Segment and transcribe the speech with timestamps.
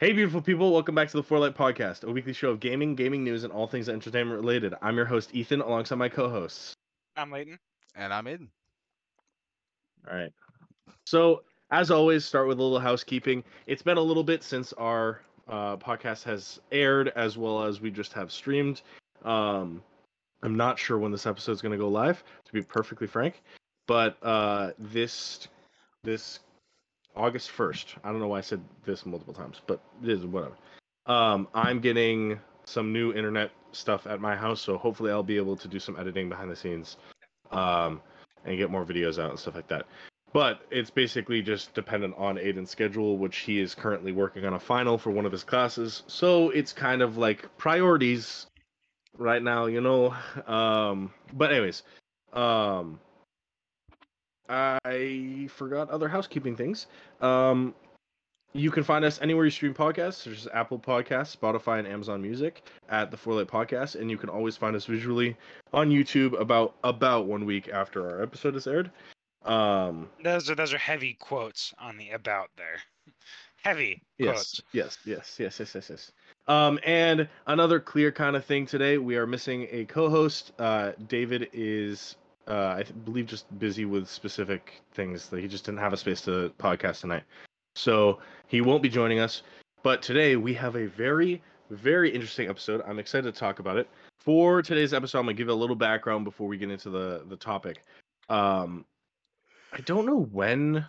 [0.00, 3.24] Hey, beautiful people, welcome back to the Forlight Podcast, a weekly show of gaming, gaming
[3.24, 4.72] news, and all things entertainment related.
[4.80, 6.72] I'm your host, Ethan, alongside my co hosts.
[7.16, 7.58] I'm Layton.
[7.96, 8.48] And I'm in.
[10.08, 10.32] All right.
[11.04, 13.42] So, as always, start with a little housekeeping.
[13.66, 17.90] It's been a little bit since our uh, podcast has aired, as well as we
[17.90, 18.82] just have streamed.
[19.24, 19.82] Um,
[20.44, 23.42] I'm not sure when this episode is going to go live, to be perfectly frank,
[23.88, 25.48] but uh, this
[26.04, 26.38] this
[27.16, 27.86] August 1st.
[28.04, 30.56] I don't know why I said this multiple times, but it is whatever.
[31.06, 35.56] Um, I'm getting some new internet stuff at my house, so hopefully I'll be able
[35.56, 36.96] to do some editing behind the scenes
[37.50, 38.00] um,
[38.44, 39.86] and get more videos out and stuff like that.
[40.32, 44.60] But it's basically just dependent on Aiden's schedule, which he is currently working on a
[44.60, 46.02] final for one of his classes.
[46.06, 48.46] So it's kind of like priorities
[49.16, 50.14] right now, you know.
[50.46, 51.82] Um, but anyways,
[52.34, 53.00] um,
[54.48, 56.86] I forgot other housekeeping things.
[57.20, 57.74] Um,
[58.54, 62.22] you can find us anywhere you stream podcasts, such as Apple Podcasts, Spotify, and Amazon
[62.22, 65.36] Music at the Forlight Podcast, and you can always find us visually
[65.72, 68.90] on YouTube about about one week after our episode is aired.
[69.44, 72.78] Um, Those are those are heavy quotes on the about there.
[73.64, 74.60] Heavy yes, quotes.
[74.72, 76.12] yes, yes, yes, yes, yes, yes.
[76.46, 80.52] Um, and another clear kind of thing today, we are missing a co-host.
[80.60, 82.14] Uh, David is
[82.48, 86.20] uh, I believe just busy with specific things that he just didn't have a space
[86.22, 87.24] to podcast tonight.
[87.76, 89.42] So he won't be joining us.
[89.82, 92.82] But today we have a very, very interesting episode.
[92.86, 93.88] I'm excited to talk about it.
[94.18, 97.36] For today's episode, I'm gonna give a little background before we get into the the
[97.36, 97.84] topic.
[98.28, 98.84] Um,
[99.72, 100.84] I don't know when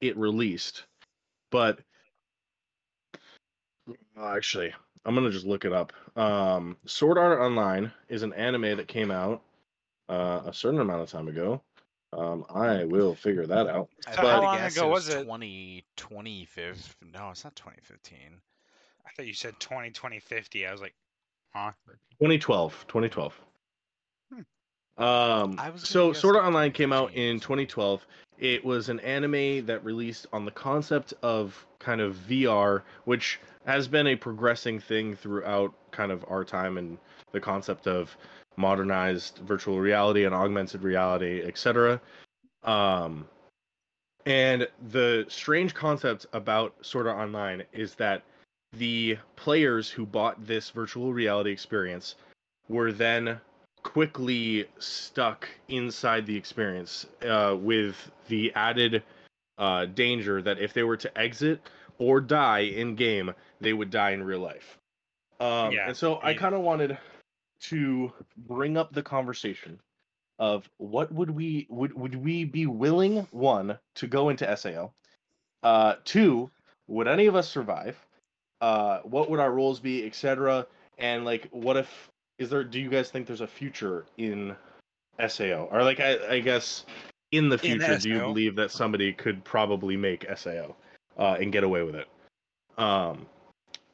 [0.00, 0.84] it released,
[1.50, 1.78] but
[4.20, 4.74] actually,
[5.04, 5.92] I'm gonna just look it up.
[6.16, 9.42] Um, Sword Art Online is an anime that came out
[10.12, 11.62] uh, a certain amount of time ago.
[12.12, 13.88] Um, I will figure that out.
[14.06, 15.24] I So would how long guess ago it was it?
[15.24, 17.10] 20, 2015.
[17.12, 18.18] No, it's not 2015.
[19.06, 20.66] I thought you said 20, 2050.
[20.66, 20.94] I was like,
[21.54, 21.70] huh?
[22.20, 22.84] 2012.
[22.86, 23.40] 2012.
[24.30, 25.02] Hmm.
[25.02, 28.06] Um, I was so guess Sword Art Online came out in 2012.
[28.38, 33.88] It was an anime that released on the concept of kind of VR, which has
[33.88, 36.98] been a progressing thing throughout kind of our time and
[37.30, 38.14] the concept of
[38.56, 42.00] modernized virtual reality and augmented reality, etc.
[42.62, 43.26] Um,
[44.26, 48.22] and the strange concept about Sword Art Online is that
[48.72, 52.14] the players who bought this virtual reality experience
[52.68, 53.40] were then
[53.82, 59.02] quickly stuck inside the experience uh, with the added
[59.58, 61.60] uh, danger that if they were to exit
[61.98, 64.78] or die in game, they would die in real life.
[65.40, 66.96] Um, Yeah, and so I you- kind of wanted
[67.62, 69.80] to bring up the conversation
[70.38, 74.90] of what would we would would we be willing one to go into SAO,
[75.62, 76.50] uh, two
[76.88, 77.96] would any of us survive,
[78.60, 80.66] uh, what would our roles be, etc.
[80.98, 82.64] And like, what if is there?
[82.64, 84.56] Do you guys think there's a future in
[85.28, 86.84] SAO, or like I, I guess
[87.30, 90.74] in the In future, do you believe that somebody could probably make SAO
[91.18, 92.08] uh, and get away with it?
[92.78, 93.26] Um,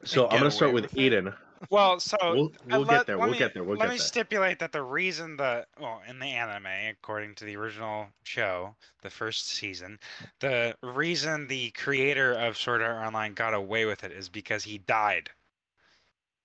[0.03, 1.33] so I'm gonna start with with it?
[1.69, 3.17] Well, so We'll, we'll let- get there.
[3.17, 3.63] We'll me- get there.
[3.63, 4.05] We'll let get me there.
[4.05, 9.09] stipulate that the reason the well in the anime, according to the original show, the
[9.09, 9.99] first season,
[10.39, 14.77] the reason the creator of Sword Art Online got away with it is because he
[14.79, 15.29] died.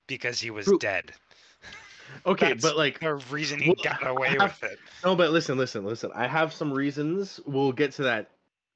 [0.07, 1.13] Because he was dead.
[2.27, 4.79] Okay, That's but like The reason he Well, got away have- with it.
[5.05, 6.11] No, but listen, listen, listen.
[6.15, 7.41] I have some reasons.
[7.47, 8.31] We'll get to that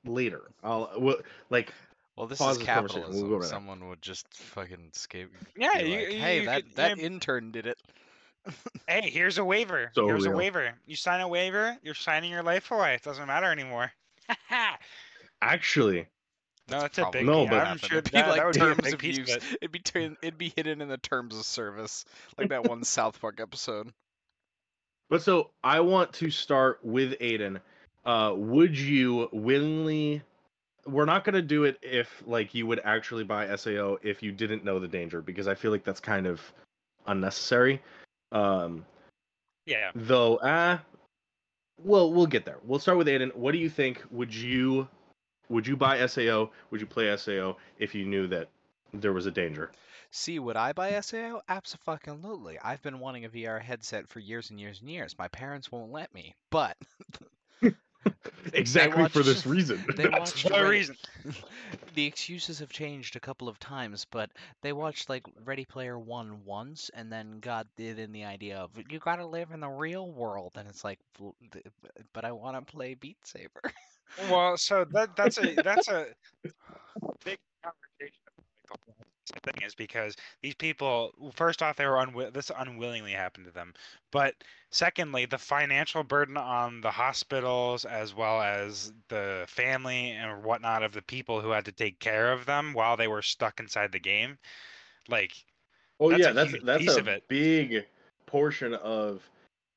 [0.05, 0.43] later.
[0.65, 1.19] I'll we'll,
[1.50, 1.72] like
[2.18, 3.28] Well, this Pause is this conversation, we'll capitalism.
[3.30, 3.44] go over.
[3.46, 5.30] Someone would just fucking escape.
[5.56, 7.04] Yeah, be you- like, you- hey, you that could- that yeah.
[7.04, 7.78] intern did it.
[8.88, 9.90] Hey, here's a waiver.
[9.94, 10.72] So here's a waiver.
[10.86, 12.94] You sign a waiver, you're signing your life away.
[12.94, 13.92] It doesn't matter anymore.
[15.42, 16.06] actually,
[16.70, 17.26] no, that's a big.
[17.26, 19.00] No, yeah, but- I'm sure It'd that, like that would be a terms big of
[19.00, 19.36] piece of use.
[19.36, 19.42] it.
[19.60, 22.04] It'd be turn, it'd be hidden in the terms of service,
[22.36, 23.92] like that one South Park episode.
[25.10, 27.60] but so I want to start with Aiden.
[28.04, 30.22] Uh, would you willingly?
[30.88, 34.64] We're not gonna do it if like you would actually buy SAO if you didn't
[34.64, 36.40] know the danger because I feel like that's kind of
[37.06, 37.82] unnecessary.
[38.32, 38.85] Um,
[39.67, 39.90] Yeah.
[39.94, 40.82] though, ah,
[41.82, 42.58] well, we'll get there.
[42.64, 43.35] We'll start with Aiden.
[43.35, 44.02] What do you think?
[44.11, 44.88] Would you
[45.49, 46.50] would you buy SAO?
[46.70, 48.49] Would you play SAO if you knew that
[48.93, 49.70] there was a danger?
[50.11, 51.41] See, would I buy SAO?
[51.49, 52.58] Absolutely.
[52.61, 55.14] I've been wanting a VR headset for years and years and years.
[55.19, 56.76] My parents won't let me, but
[58.52, 59.84] exactly for this reason.
[59.96, 60.96] they That's watched For a Ready- reason.
[61.94, 64.30] the excuses have changed a couple of times, but
[64.62, 68.70] they watched like Ready Player One once, and then got it in the idea of
[68.90, 70.98] you gotta live in the real world, and it's like,
[72.12, 73.62] but I want to play Beat Saber.
[74.30, 76.06] Well, so that that's a that's a
[77.24, 78.22] big conversation.
[78.28, 78.96] about, like, the whole
[79.38, 83.75] thing is because these people first off they were unwi- this unwillingly happened to them.
[84.11, 84.35] But
[84.70, 90.93] secondly the financial burden on the hospitals as well as the family and whatnot of
[90.93, 93.99] the people who had to take care of them while they were stuck inside the
[93.99, 94.38] game
[95.08, 95.32] like
[96.00, 97.84] Oh That's yeah, a that's that's a big
[98.26, 99.29] portion of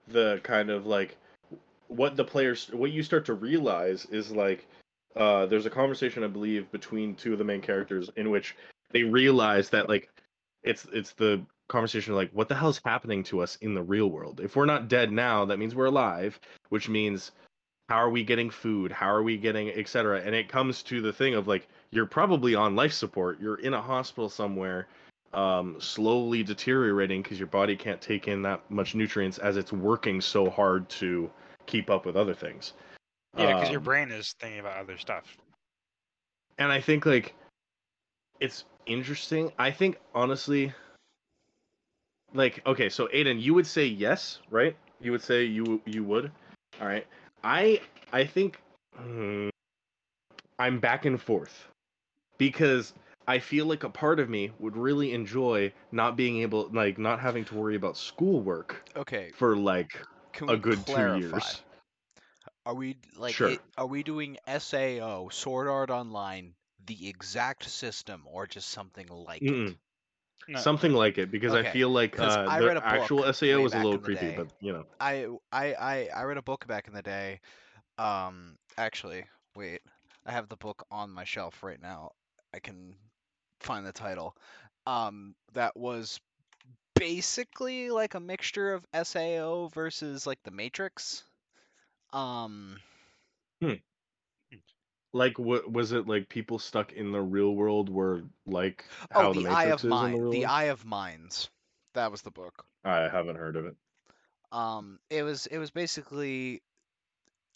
[0.07, 1.17] the kind of like
[1.87, 4.67] what the players what you start to realize is like
[5.15, 8.55] uh there's a conversation I believe between two of the main characters in which
[8.93, 10.09] they realize that like
[10.63, 13.81] it's it's the conversation of like what the hell is happening to us in the
[13.81, 14.41] real world.
[14.41, 16.39] If we're not dead now, that means we're alive,
[16.69, 17.31] which means
[17.89, 18.91] how are we getting food?
[18.91, 20.21] How are we getting etc.
[20.21, 23.39] And it comes to the thing of like you're probably on life support.
[23.39, 24.87] You're in a hospital somewhere
[25.33, 30.19] um, slowly deteriorating because your body can't take in that much nutrients as it's working
[30.19, 31.29] so hard to
[31.67, 32.73] keep up with other things.
[33.37, 35.37] yeah because your Um, brain is thinking about other stuff
[36.57, 37.33] and I think like
[38.39, 39.51] it's interesting.
[39.57, 40.73] I think honestly,
[42.33, 44.75] like okay, so Aiden, you would say yes, right?
[44.99, 46.31] You would say you you would.
[46.79, 47.05] All right.
[47.43, 47.81] I
[48.11, 48.59] I think
[48.95, 49.49] hmm,
[50.59, 51.67] I'm back and forth
[52.37, 52.93] because
[53.27, 57.19] I feel like a part of me would really enjoy not being able like not
[57.19, 59.99] having to worry about schoolwork Okay, for like
[60.33, 61.61] can a good two years.
[62.65, 63.49] Are we like Sure.
[63.51, 66.53] it, are we doing SAO Sword Art Online
[66.85, 69.51] the exact system or just something like Mm-mm.
[69.51, 69.77] it?
[70.47, 70.65] No.
[70.65, 73.59] Something like it because I feel like 'cause uh, I the a actual book SAO
[73.59, 74.43] way was a back little in the creepy, day.
[74.43, 74.85] but you know.
[74.99, 77.41] I I I I read a book back in the day.
[77.97, 79.25] Um, actually,
[79.55, 79.81] wait,
[80.25, 82.11] I have the book on my shelf right now.
[82.53, 82.95] I can
[83.61, 84.35] find the title.
[84.87, 86.19] Um, that was
[86.95, 91.23] basically like a mixture of SAO versus like the Matrix.
[92.13, 92.79] Um,
[95.13, 96.29] Like, what was it like?
[96.29, 99.79] People stuck in the real world were like how oh, the, the Matrix Eye of
[99.79, 100.51] is in the Mind, real the world?
[100.51, 101.49] Eye of Minds.
[101.93, 102.65] That was the book.
[102.85, 103.75] I haven't heard of it.
[104.51, 106.61] Um, it was it was basically,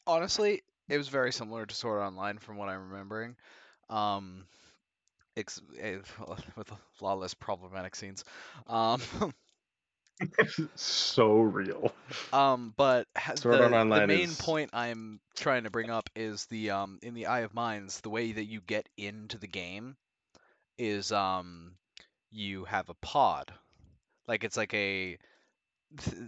[0.06, 3.36] honestly, it was very similar to Sword Online from what I'm remembering.
[3.90, 4.46] Um,
[5.38, 5.98] ex- eh,
[6.56, 8.24] with a lot less problematic scenes.
[8.68, 9.02] Um,
[10.76, 11.92] so real.
[12.34, 16.72] um, but Sword the, the main is- point I'm trying to bring up is the
[16.72, 19.96] um in the Eye of Minds, the way that you get into the game
[20.78, 21.74] is um
[22.32, 23.54] you have a pod,
[24.28, 25.18] like it's like a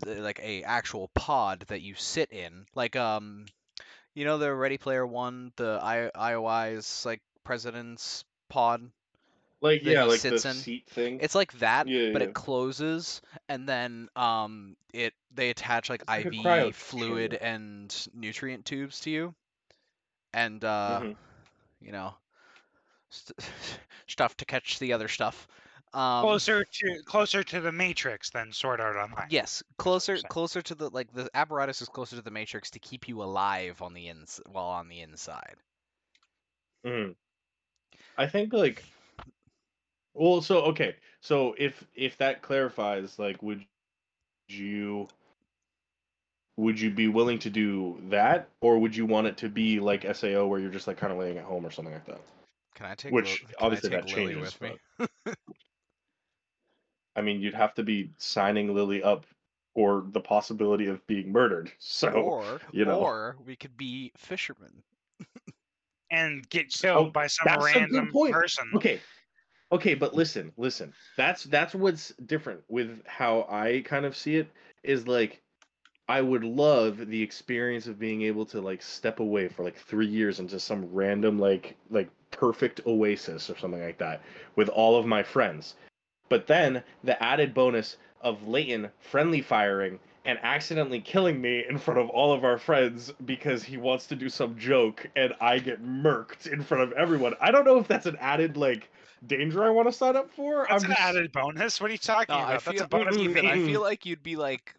[0.05, 3.45] like a actual pod that you sit in, like um
[4.15, 8.89] you know the Ready Player One, the I IOI's like president's pod.
[9.61, 10.65] Like yeah, he like the in.
[10.65, 11.19] seat thing.
[11.19, 12.27] It's like that, Yeah, but yeah.
[12.29, 17.41] it closes, and then um, it they attach like It's IV cryo fluid chamber.
[17.41, 19.35] and nutrient tubes to you,
[20.33, 21.17] and uh, Mhm.
[21.81, 22.15] you know,
[23.09, 23.39] st-
[24.07, 25.47] stuff to catch the other stuff.
[25.93, 29.27] Um, closer to closer to the Matrix than Sword Art Online.
[29.29, 30.29] Yes, closer saying.
[30.29, 33.81] closer to the like the apparatus is closer to the matrix to keep you alive
[33.81, 35.55] on the ins while on the inside.
[36.83, 37.15] Mhm.
[38.17, 38.83] I think like
[40.17, 40.95] well so okay.
[41.21, 43.65] So if if that clarifies like would
[44.49, 45.07] you
[46.57, 50.03] would you be willing to do that or would you want it to be like
[50.15, 52.19] SAO where you're just like kind of laying at home or something like that?
[52.75, 55.33] Can I take Which, Lil- obviously, take that Lily changes, with me?
[57.15, 59.25] I mean, you'd have to be signing Lily up
[59.73, 61.71] for the possibility of being murdered.
[61.79, 62.99] So or you know.
[62.99, 64.83] or we could be fishermen.
[66.09, 68.71] And get oh, killed Oh, by some that's a good random person.
[68.75, 69.01] okay
[69.71, 74.49] okay but listen listen that's that's what's different with how i kind of see it
[74.83, 75.41] is like
[76.07, 80.07] i would love the experience of being able to like step away for like three
[80.07, 84.21] years into some random like like perfect oasis or something like that
[84.55, 85.75] with all of my friends
[86.29, 91.99] but then the added bonus of Layton friendly firing and accidentally killing me in front
[91.99, 95.81] of all of our friends because he wants to do some joke and I get
[95.81, 97.33] murked in front of everyone.
[97.39, 98.89] I don't know if that's an added like
[99.25, 100.65] danger I want to sign up for.
[100.69, 101.81] That's I'm an just added bonus.
[101.81, 102.49] What are you talking No, about?
[102.49, 104.75] I That's feel a bonus you Ethan, I feel like you'd be like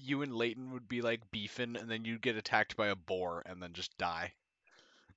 [0.00, 3.42] you and Layton would be like beefing, and then you'd get attacked by a boar
[3.46, 4.32] and then just die.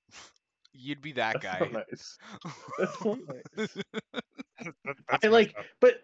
[0.73, 1.59] You'd be that that's guy.
[1.59, 2.17] not nice.
[2.79, 3.77] That's not nice.
[4.85, 5.65] That- I that's like, messed up.
[5.81, 6.01] but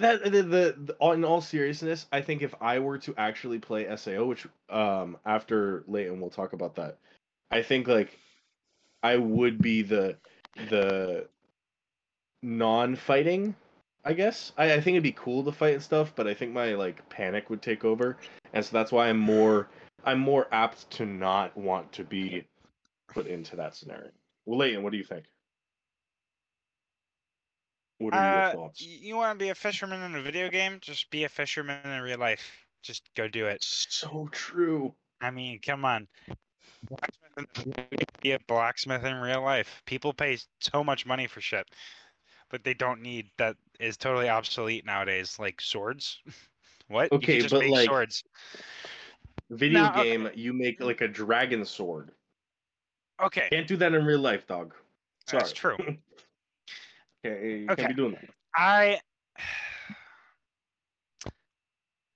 [0.00, 3.94] that the, the, the in all seriousness, I think if I were to actually play
[3.96, 6.98] SAO, which um after Layton we'll talk about that,
[7.50, 8.18] I think like
[9.02, 10.16] I would be the
[10.70, 11.28] the
[12.42, 13.54] non-fighting.
[14.04, 16.52] I guess I, I think it'd be cool to fight and stuff, but I think
[16.52, 18.16] my like panic would take over,
[18.52, 19.68] and so that's why I'm more
[20.04, 22.44] I'm more apt to not want to be
[23.08, 24.10] put into that scenario.
[24.44, 25.24] Well, Layton, what do you think?
[27.98, 28.80] What are your Uh, thoughts?
[28.82, 30.78] you want to be a fisherman in a video game?
[30.80, 32.50] Just be a fisherman in real life.
[32.82, 33.62] Just go do it.
[33.62, 34.92] So true.
[35.20, 36.08] I mean, come on.
[36.88, 39.80] Blacksmith in a video game, Be a blacksmith in real life.
[39.86, 41.68] People pay so much money for shit
[42.52, 46.20] that they don't need that is totally obsolete nowadays, like swords.
[46.88, 47.10] what?
[47.10, 48.22] you Okay, but, like, swords.
[49.50, 50.04] Video No, okay.
[50.04, 52.12] game, you make like a dragon sword.
[53.22, 54.74] Okay, Can't do that in real life, dog.
[55.26, 55.42] Sorry.
[55.42, 55.76] that's true.
[57.24, 57.82] Okay, you Okay.
[57.82, 58.24] can't be doing that.
[58.56, 59.00] I.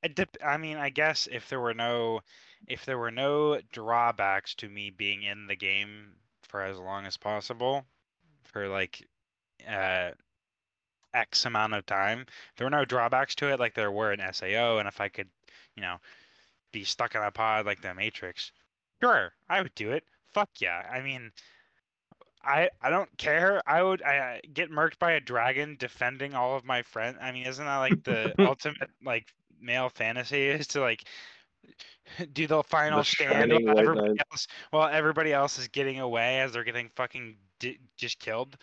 [0.03, 2.21] It dep- I mean, I guess if there were no,
[2.69, 6.13] if there were no drawbacks to me being in the game
[6.43, 7.85] for as long as possible,
[8.45, 9.05] for like,
[9.69, 10.11] uh,
[11.17, 14.79] X amount of time, there were no drawbacks to it like there were in SAO,
[14.79, 15.29] and if I could,
[15.75, 15.97] you know,
[16.73, 18.53] be stuck in a pod like the Matrix,
[19.03, 20.05] sure, I would do it.
[20.35, 20.87] Fuck yeah.
[20.93, 21.33] I mean,
[22.47, 23.61] I I don't care.
[23.67, 27.19] I would I, get murked by a dragon defending all of my friends.
[27.21, 29.27] I mean, isn't that like the ultimate like
[29.61, 31.05] male fantasy is to like
[32.33, 36.53] do the final The stand while everybody else while everybody else is getting away as
[36.53, 38.57] they're getting fucking di- just killed?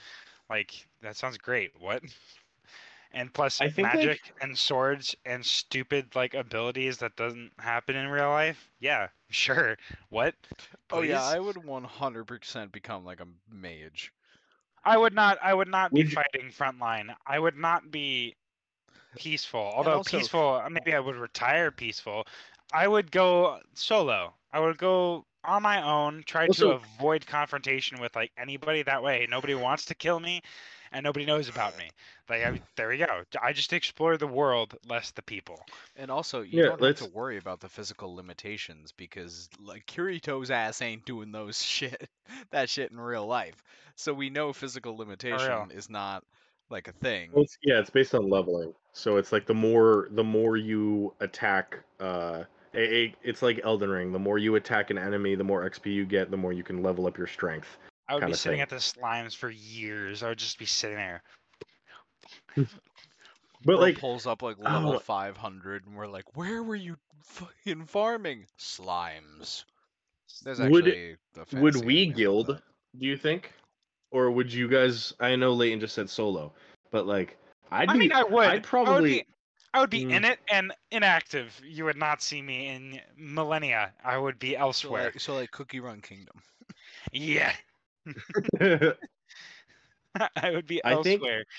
[0.49, 1.71] Like that sounds great.
[1.79, 2.03] What?
[3.15, 7.95] And plus I think, like- magic and swords and stupid like abilities that doesn't happen
[7.95, 8.69] in real life.
[8.79, 9.77] Yeah, sure.
[10.09, 10.35] What?
[10.91, 14.11] Oh yeah, I would 100% become like a mage.
[14.85, 15.37] I would not.
[15.41, 17.13] I would not be Would you- fighting frontline.
[17.27, 18.35] I would not be
[19.15, 19.71] peaceful.
[19.75, 22.25] Although also- peaceful, uh, maybe I would retire peaceful.
[22.73, 24.33] I would go solo.
[24.51, 26.23] I would go on my own.
[26.25, 28.81] Try Also- to avoid confrontation with like anybody.
[28.83, 30.41] That way, nobody wants to kill me,
[30.93, 31.89] and nobody knows about me.
[32.29, 33.23] Like I, there we go.
[33.41, 35.59] I just explore the world, less the people.
[35.95, 39.85] And also, you Yeah, don't have let's- to worry about the physical limitations because like
[39.87, 42.09] Kirito's ass ain't doing those shit
[42.51, 43.61] that shit in real life.
[43.95, 46.23] So we know physical limitation is not
[46.69, 47.29] like a thing.
[47.33, 48.73] Well, it's, yeah, it's based on leveling.
[48.93, 52.43] So it's like the more the more you attack, uh,
[52.75, 54.11] a, a- it's like Elden Ring.
[54.11, 56.81] The more you attack an enemy, the more XP you get, the more you can
[56.81, 57.77] level up your strength.
[58.13, 58.61] I would be sitting thing.
[58.61, 60.23] at the slimes for years.
[60.23, 61.23] I would just be sitting there.
[63.65, 64.99] But Bro like, pulls up like level oh.
[64.99, 69.63] 500, and we're like, "Where were you fucking farming slimes?"
[70.43, 72.61] There's Would- actually a would we guild?
[72.99, 73.53] Do you think,
[74.11, 75.13] or would you guys?
[75.21, 76.53] I know Layton just said solo,
[76.91, 77.37] but like,
[77.71, 77.99] I'd I be.
[77.99, 78.45] mean, I would.
[78.47, 79.09] I'd I would probably.
[79.13, 79.25] be,
[79.73, 80.11] I would be Mm.
[80.11, 81.57] in it and inactive.
[81.65, 83.93] You would not see me in millennia.
[84.03, 85.03] I would be So elsewhere.
[85.05, 86.41] like, so like Cookie Run Kingdom.
[87.13, 87.53] Yeah,
[90.35, 91.43] I would be I think- elsewhere.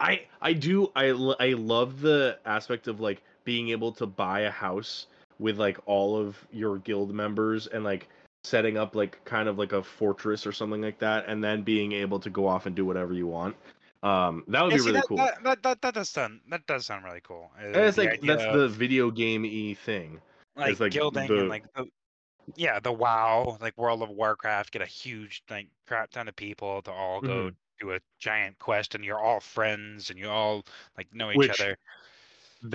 [0.00, 1.06] I I do I
[1.40, 5.06] I love the aspect of like being able to buy a house
[5.40, 8.08] with like all of your guild members and like
[8.44, 11.90] setting up like kind of like a fortress or something like that and then being
[11.92, 13.56] able to go off and do whatever you want.
[14.04, 15.16] Um that would Yeah, be see, really that, cool.
[15.16, 17.50] That, that, that, that does sound that does sound really cool.
[17.60, 20.20] And it's like that's of, the video game y thing.
[20.54, 21.88] like, like, gilding the- and like the,
[22.56, 26.82] yeah the WoW like World of Warcraft get a huge like crap ton of people
[26.82, 27.48] to all go Mm-hmm.
[27.88, 30.64] do a giant quest and you're all friends and you all
[30.96, 31.76] like know each Which- other.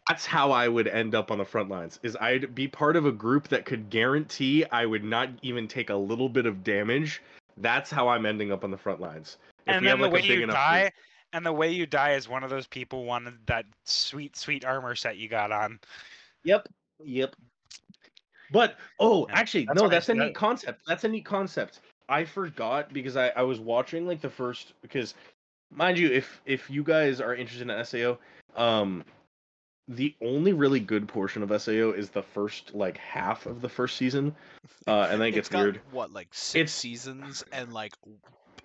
[0.07, 1.99] That's how I would end up on the front lines.
[2.03, 5.89] Is I'd be part of a group that could guarantee I would not even take
[5.89, 7.21] a little bit of damage.
[7.57, 9.37] That's how I'm ending up on the front lines.
[9.67, 10.93] If and we then have, the like, a way big you die, group.
[11.33, 14.95] and the way you die is one of those people wanted that sweet, sweet armor
[14.95, 15.79] set you got on.
[16.45, 16.69] Yep.
[17.03, 17.35] Yep.
[18.53, 20.17] But oh, Yeah, actually, that's no, that's a said.
[20.17, 20.83] neat concept.
[20.87, 21.81] That's a neat concept.
[22.07, 25.15] I forgot because I, I was watching like the first because
[25.71, 28.17] mind you, if if you guys are interested in SAO,
[28.55, 29.03] um
[29.89, 33.97] the only really good portion of SAO is the first like half of the first
[33.97, 34.33] season.
[34.87, 35.81] Uh and then it It's gets got, weird.
[35.91, 37.93] What like six It's- seasons, and like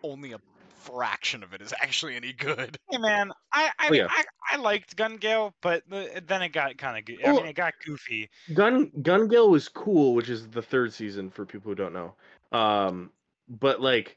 [0.04, 0.38] only a
[0.78, 2.76] fraction of it is actually any good.
[2.90, 4.06] Hey man, I I Oh, yeah.
[4.10, 7.24] I, I liked Gun Gale, but the, then it got kind of good.
[7.24, 8.30] I mean, it got goofy.
[8.54, 12.14] Gun Gun Gale was cool, which is the third season for people who don't know.
[12.58, 13.10] Um,
[13.48, 14.16] but like,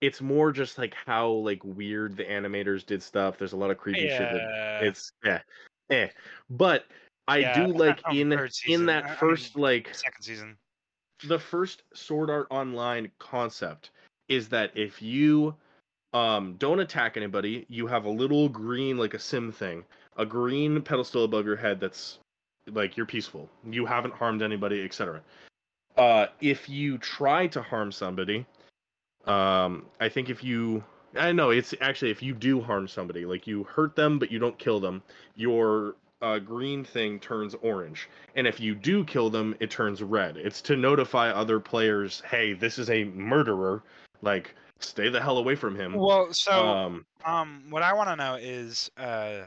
[0.00, 3.38] it's more just like how like weird the animators did stuff.
[3.38, 4.18] There's a lot of creepy shit.
[4.30, 5.40] That it's yeah,
[5.90, 6.08] eh.
[6.50, 6.84] But
[7.28, 8.82] I Yeah, do like in third season.
[8.82, 10.56] in I- I that mean, first like second season.
[11.24, 13.90] the first Sword Art Online concept
[14.28, 15.54] is that if you
[16.12, 19.84] um don't attack anybody, you have a little green like a sim thing,
[20.16, 22.18] a green pedestal above your head that's
[22.66, 23.48] like you're peaceful.
[23.68, 25.22] You haven't harmed anybody, etc.
[25.96, 28.46] Uh if you try to harm somebody,
[29.26, 33.46] um I think if you I know it's actually if you do harm somebody, like
[33.46, 35.02] you hurt them but you don't kill them,
[35.36, 40.36] your uh, green thing turns orange and if you do kill them it turns red
[40.36, 43.82] it's to notify other players hey this is a murderer
[44.22, 44.54] like
[44.84, 45.94] stay the hell away from him.
[45.94, 49.46] Well, so um, Um, what I want to know is, uh,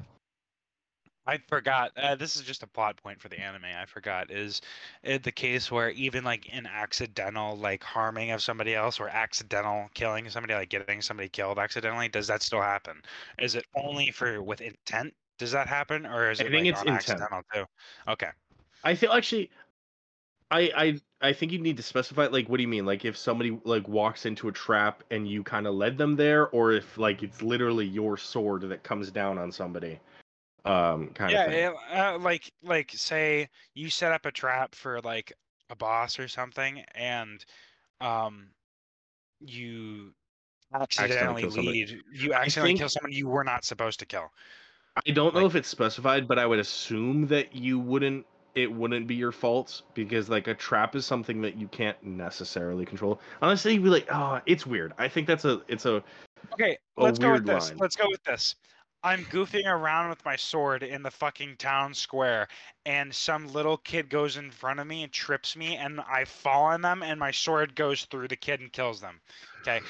[1.27, 1.91] I forgot.
[1.97, 3.65] Uh, this is just a plot point for the anime.
[3.65, 4.29] I forgot.
[4.29, 4.61] Is
[5.01, 9.89] it the case where even like an accidental like harming of somebody else or accidental
[9.95, 13.01] killing somebody, like getting somebody killed accidentally, does that still happen?
[13.39, 15.13] Is it only for with intent?
[15.39, 17.65] Does that happen, or is it I think like it's on accidental too?
[18.07, 18.29] Okay.
[18.83, 19.49] I feel actually,
[20.51, 22.85] I I I think you need to specify like what do you mean?
[22.85, 26.47] Like if somebody like walks into a trap and you kind of led them there,
[26.49, 29.99] or if like it's literally your sword that comes down on somebody,
[30.65, 31.65] um, kind yeah, of thing.
[31.91, 35.33] it- uh, like like say you set up a trap for like
[35.69, 37.43] a boss or something, and
[38.01, 38.47] um,
[39.39, 40.13] you
[40.73, 41.85] accidentally kill somebody.
[41.85, 44.31] lead you accidentally think- kill someone you were not supposed to kill.
[45.07, 48.25] I don't know like- if it's specified, but I would assume that you wouldn't.
[48.55, 52.85] It wouldn't be your fault because like a trap is something that you can't necessarily
[52.85, 53.19] control.
[53.41, 54.93] Honestly, you'd be like, oh, it's weird.
[54.97, 56.03] I think that's a it's a
[56.53, 57.69] Okay, A let's go with this.
[57.69, 57.77] line.
[57.77, 58.55] Let's go with this.
[59.03, 62.47] I'm goofing around with my sword in the fucking town square,
[62.87, 66.63] and some little kid goes in front of me and trips me, and I fall
[66.63, 69.21] on them, and my sword goes through the kid and kills them.
[69.61, 69.81] Okay,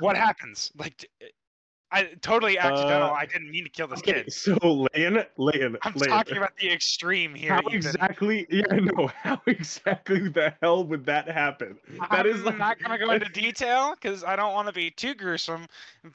[0.00, 0.72] what happens?
[0.76, 1.08] Like,
[1.92, 3.10] I totally accidental.
[3.10, 4.24] Uh, I didn't mean to kill this okay.
[4.24, 4.32] kid.
[4.32, 4.56] So
[4.94, 7.52] Lan, Lan, I'm Lan, talking about the extreme here.
[7.52, 7.74] how Ethan.
[7.76, 8.46] exactly?
[8.50, 9.10] Yeah, I know.
[9.22, 11.78] How exactly the hell would that happen?
[12.10, 14.90] That is I'm like not gonna go into detail because I don't want to be
[14.90, 15.66] too gruesome.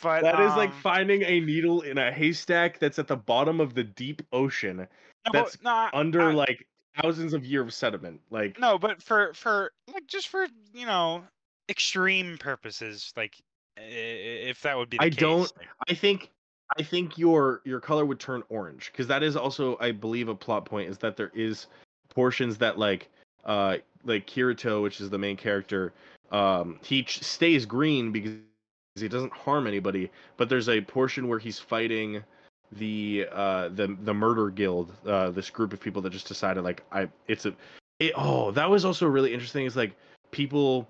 [0.02, 3.60] But that is like um, finding a needle in a haystack that's at the bottom
[3.60, 4.88] of the deep ocean
[5.26, 6.68] no, that's not, under I- like
[7.02, 8.22] thousands of years of sediment.
[8.30, 11.24] Like No, but for for like just for you know
[11.70, 13.36] extreme purposes, like
[13.78, 15.18] if that would be the I case.
[15.20, 15.54] don't-
[15.90, 16.30] I think
[16.78, 20.36] I think your your color would turn orange because that is also I believe a
[20.36, 21.68] plot point is that there is
[22.10, 23.10] portions that like
[23.46, 25.92] uh like Kirito, which is the main character,
[26.32, 28.34] um he ch- stays green because
[28.96, 32.24] he doesn't harm anybody, but there's a portion where he's fighting
[32.74, 36.84] the uh the the murder guild, uh this group of people that just decided like
[36.92, 37.54] I it's a
[38.00, 39.92] it, oh that was also really interesting is like
[40.32, 40.88] people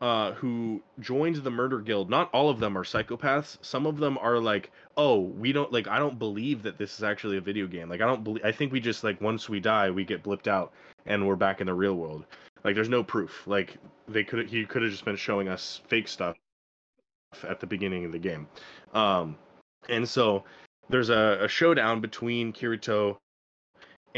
[0.00, 2.08] uh, who joined the murder guild.
[2.08, 3.58] Not all of them are psychopaths.
[3.62, 5.88] Some of them are like, oh, we don't like.
[5.88, 7.88] I don't believe that this is actually a video game.
[7.88, 8.44] Like, I don't believe.
[8.44, 10.72] I think we just like once we die, we get blipped out
[11.06, 12.24] and we're back in the real world.
[12.64, 13.46] Like, there's no proof.
[13.46, 13.76] Like,
[14.08, 14.48] they could.
[14.48, 16.36] He could have just been showing us fake stuff
[17.48, 18.46] at the beginning of the game.
[18.94, 19.36] Um,
[19.88, 20.44] and so
[20.88, 23.16] there's a, a showdown between Kirito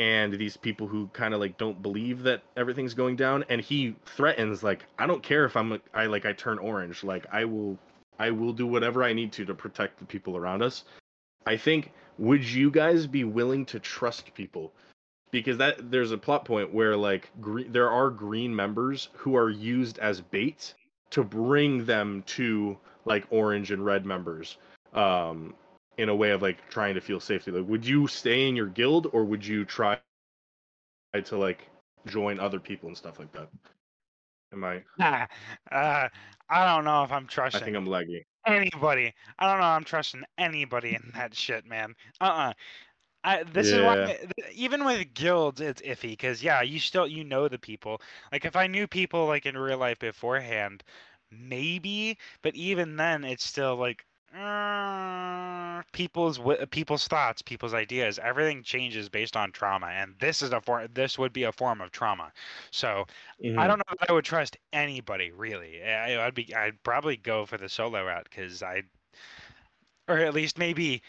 [0.01, 3.95] and these people who kind of like don't believe that everything's going down and he
[4.07, 7.79] threatens like i don't care if i'm i like i turn orange like i will
[8.19, 10.85] i will do whatever i need to to protect the people around us.
[11.47, 14.73] I think would you guys be willing to trust people?
[15.31, 19.51] Because that there's a plot point where like green, there are green members who are
[19.51, 20.75] used as bait
[21.11, 24.59] to bring them to like orange and red members.
[24.93, 25.55] Um
[26.01, 28.67] in a way of like trying to feel safety like would you stay in your
[28.67, 29.99] guild or would you try
[31.25, 31.69] to like
[32.07, 33.49] join other people and stuff like that
[34.53, 34.83] am i
[35.73, 36.09] uh,
[36.53, 39.13] I don't know if I'm trusting i think i'm laggy anybody.
[39.39, 39.67] I don't know.
[39.67, 41.95] I'm trusting anybody in that shit, man.
[42.21, 42.53] Uh-uh.
[43.23, 44.19] I, this is why,
[44.55, 48.01] even with guilds, it's iffy because yeah, you still you know the people.
[48.33, 50.83] Like if I knew people like in real life beforehand,
[51.31, 52.17] maybe.
[52.43, 54.39] But even then, it's still like uh,
[55.93, 56.39] people's
[56.71, 58.19] people's thoughts, people's ideas.
[58.23, 60.89] Everything changes based on trauma, and this is a form.
[60.95, 62.33] This would be a form of trauma.
[62.71, 63.07] So
[63.43, 63.59] Mm-hmm.
[63.59, 65.83] I don't know if I would trust anybody really.
[65.83, 68.83] I, I'd be I'd probably go for the solo route because I,
[70.09, 71.03] or at least maybe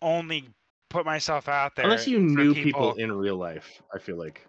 [0.00, 0.48] only
[0.90, 1.86] put myself out there.
[1.86, 4.46] unless you knew people in real life i feel like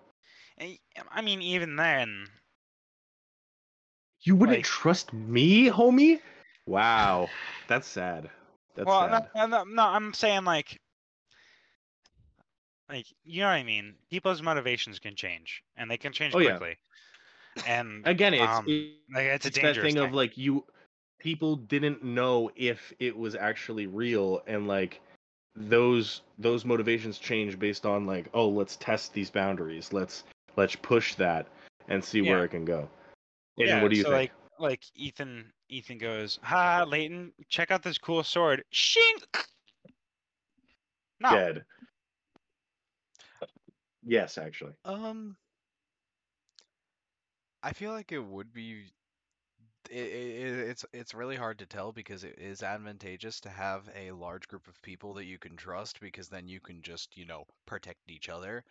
[0.62, 0.78] I-
[1.12, 2.28] I mean, even then,
[4.22, 6.22] you wouldn't Like- trust me homie
[6.68, 7.30] wow
[7.68, 8.30] that's sad
[8.76, 10.80] that's well, sad no, no, no, I'm saying like,
[12.90, 13.96] like you know what I mean.
[14.10, 16.60] People's motivations can change, and they can change Oh, yeah.
[16.60, 16.78] quickly.
[17.66, 20.64] And again it's um, it- like it's a it's that dangerous thing of like you
[21.20, 25.02] people didn't know if it was actually real and like
[25.56, 30.24] those those motivations change based on like oh let's test these boundaries let's
[30.58, 31.48] let's push that
[31.88, 32.32] and see Yeah.
[32.32, 32.90] where it can go
[33.60, 37.72] and yeah, what do you so think like like Ethan Ethan goes, "Ha, Layton, check
[37.72, 39.18] out this cool sword." Shing.
[41.20, 41.66] No, dead
[44.06, 45.36] yes actually Um,
[47.64, 48.92] I feel like it would be.
[49.90, 54.12] It, it, it's it's really hard to tell because it is advantageous to have a
[54.12, 57.46] large group of people that you can trust because then you can just you know
[57.66, 58.64] protect each other,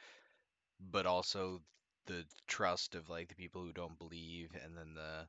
[0.92, 1.60] but also
[2.06, 5.26] the trust of like the people who don't believe and then the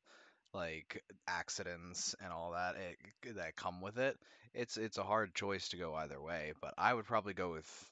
[0.55, 4.17] like accidents and all that it, that come with it.
[4.55, 7.91] It's it's a hard choice to go either way, but I would probably go with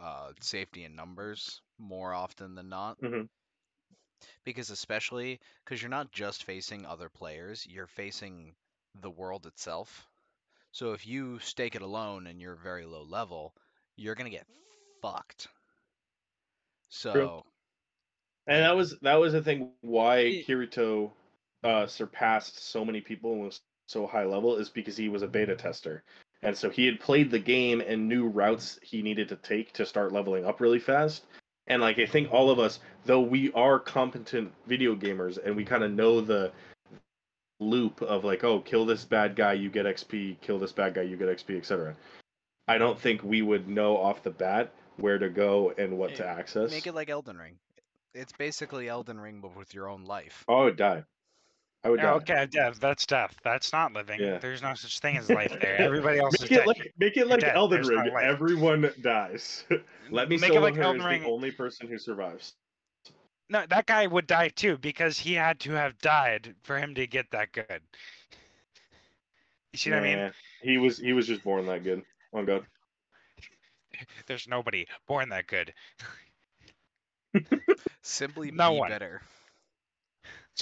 [0.00, 2.98] uh, safety in numbers more often than not.
[3.00, 3.28] Mhm.
[4.44, 8.56] Because especially because you're not just facing other players, you're facing
[8.94, 10.08] the world itself.
[10.72, 13.54] So if you stake it alone and you're very low level,
[13.96, 14.46] you're gonna get
[15.00, 15.48] fucked.
[16.88, 17.46] So
[18.46, 21.12] And that was that was the thing why Kirito
[21.64, 25.28] uh, surpassed so many people and was so high level is because he was a
[25.28, 26.02] beta tester.
[26.42, 29.86] And so he had played the game and knew routes he needed to take to
[29.86, 31.24] start leveling up really fast.
[31.68, 35.64] And like I think all of us, though we are competent video gamers and we
[35.64, 36.52] kind of know the
[37.60, 41.02] loop of like, oh, kill this bad guy, you get XP, kill this bad guy,
[41.02, 41.94] you get XP, etc.
[42.66, 46.26] I don't think we would know off the bat where to go and what to
[46.26, 46.70] access.
[46.70, 47.56] make it like Elden Ring.
[48.14, 50.44] It's basically Elden Ring but with your own life.
[50.48, 51.04] Oh, die.
[51.84, 52.12] I would Yeah, die.
[52.16, 52.78] okay, death.
[52.80, 53.34] That's death.
[53.42, 54.20] That's not living.
[54.20, 54.38] Yeah.
[54.38, 55.76] There's no such thing as life there.
[55.80, 56.66] Everybody else is Make it dead.
[56.66, 57.56] like make it like dead.
[57.56, 58.12] Elden There's Ring.
[58.20, 59.64] Everyone dies.
[60.10, 61.22] Let me Make it like her Elden is Ring.
[61.22, 62.54] the only person who survives.
[63.48, 67.06] No, that guy would die too because he had to have died for him to
[67.06, 67.82] get that good.
[69.72, 70.18] You see what I mean?
[70.18, 70.30] Nah,
[70.62, 72.02] He was he was just born that good.
[72.32, 72.64] Oh god.
[74.26, 75.74] There's nobody born that good.
[78.02, 78.90] Simply No be one.
[78.90, 79.22] better.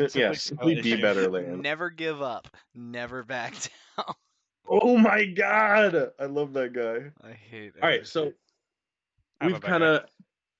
[0.00, 1.02] Yeah, Simply simply be selfish.
[1.02, 1.62] better, Land.
[1.62, 2.48] Never give up.
[2.74, 3.54] Never back
[3.96, 4.14] down.
[4.68, 7.10] Oh my god, I love that guy.
[7.28, 7.72] I hate.
[7.82, 8.32] All right, so.
[9.40, 9.86] I'm we've bad kind guy.
[9.96, 10.04] of.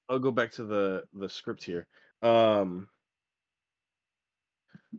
[0.09, 1.87] I'll go back to the the script here.
[2.22, 2.88] Um,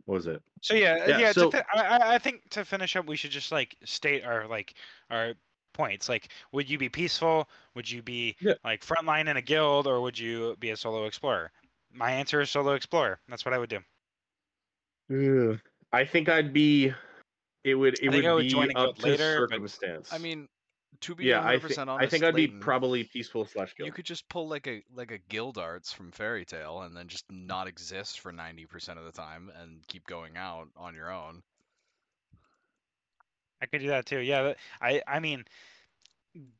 [0.04, 0.42] what was it?
[0.62, 1.32] So yeah, Yeah, yeah.
[1.32, 4.24] so- to fi- I, I- I think to finish up, we should just like state
[4.24, 4.74] our like
[5.10, 5.34] our
[5.74, 6.08] points.
[6.08, 7.48] Like, would you be peaceful?
[7.74, 8.54] Would you be Yeah.
[8.64, 11.50] like frontline in a guild, or would you be a solo explorer?
[11.92, 13.20] My answer is solo explorer.
[13.28, 13.80] That's what I would do.
[15.10, 15.58] Ugh.
[15.92, 16.92] I think I'd be.
[17.64, 17.98] It would.
[18.00, 20.12] It I would I would be join a up to later, but- circumstance.
[20.12, 20.48] I mean,
[21.00, 23.86] to be yeah, 100% I think honest, I think I'd be probably peaceful slash guild.
[23.86, 27.24] You could just pull like a like a Gildarts from Fairy Tail and then just
[27.30, 31.42] not exist for ninety percent of the time and keep going out on your own.
[33.60, 34.18] I could do that too.
[34.18, 35.44] Yeah, that- I I mean,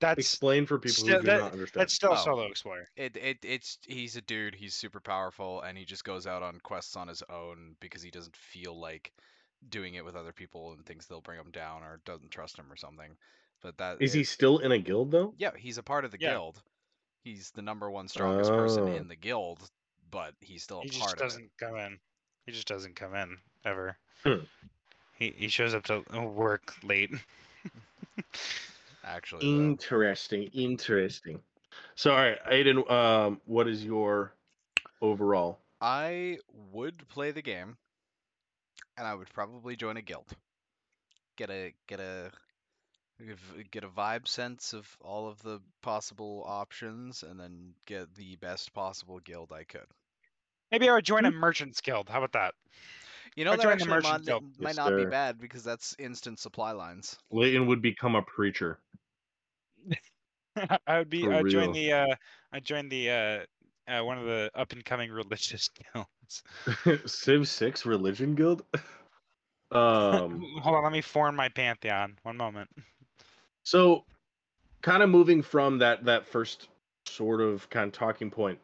[0.00, 1.80] that's Explain for people still- who do that- not understand.
[1.80, 2.16] that's still Oh.
[2.24, 2.88] solo explorer.
[2.96, 4.54] It it it's he's a dude.
[4.54, 8.10] He's super powerful and he just goes out on quests on his own because he
[8.10, 9.12] doesn't feel like
[9.68, 12.70] doing it with other people and thinks they'll bring him down or doesn't trust him
[12.70, 13.16] or something.
[13.62, 15.34] But that Is he still in a guild though?
[15.38, 16.30] Yeah, he's a part of the Yeah.
[16.32, 16.62] guild.
[17.24, 18.86] He's the number one strongest person Oh.
[18.96, 19.70] in the guild,
[20.10, 21.22] but he's still a He part just of it.
[21.22, 22.00] doesn't come in.
[22.44, 23.96] He just doesn't come in ever.
[24.24, 24.44] Hmm.
[25.14, 27.12] He he shows up to work late.
[29.04, 29.76] Actually, though.
[29.80, 30.44] Interesting.
[30.52, 31.40] Interesting.
[31.94, 34.34] So, all right, Aiden, um, what is your
[35.00, 35.58] overall?
[35.80, 37.78] I would play the game,
[38.96, 40.36] and I would probably join a guild.
[41.36, 42.32] Get a get a
[43.20, 48.36] v- get a vibe sense of all of the possible options, and then get the
[48.36, 49.86] best possible guild I could.
[50.70, 51.32] Maybe I would join a Hmm.
[51.32, 52.08] merchant's guild.
[52.08, 52.54] How about that?
[53.36, 54.44] You know that the actually merchant might, guild.
[54.58, 57.18] might Yes, not be bad because that's instant supply lines.
[57.30, 58.78] Layton would become a preacher.
[60.86, 61.28] I would be.
[61.28, 61.92] I'd join the.
[61.92, 62.14] Uh,
[62.52, 63.10] I'd join the.
[63.10, 63.38] Uh,
[63.88, 66.42] uh, one of the up and coming religious guilds.
[67.10, 68.62] Civ Six Religion Guild.
[69.70, 70.44] um.
[70.60, 72.16] Hold on, let me form my pantheon.
[72.22, 72.68] One moment.
[73.64, 74.04] So,
[74.82, 76.68] kind of moving from that that first
[77.06, 78.58] sort of kind of talking point,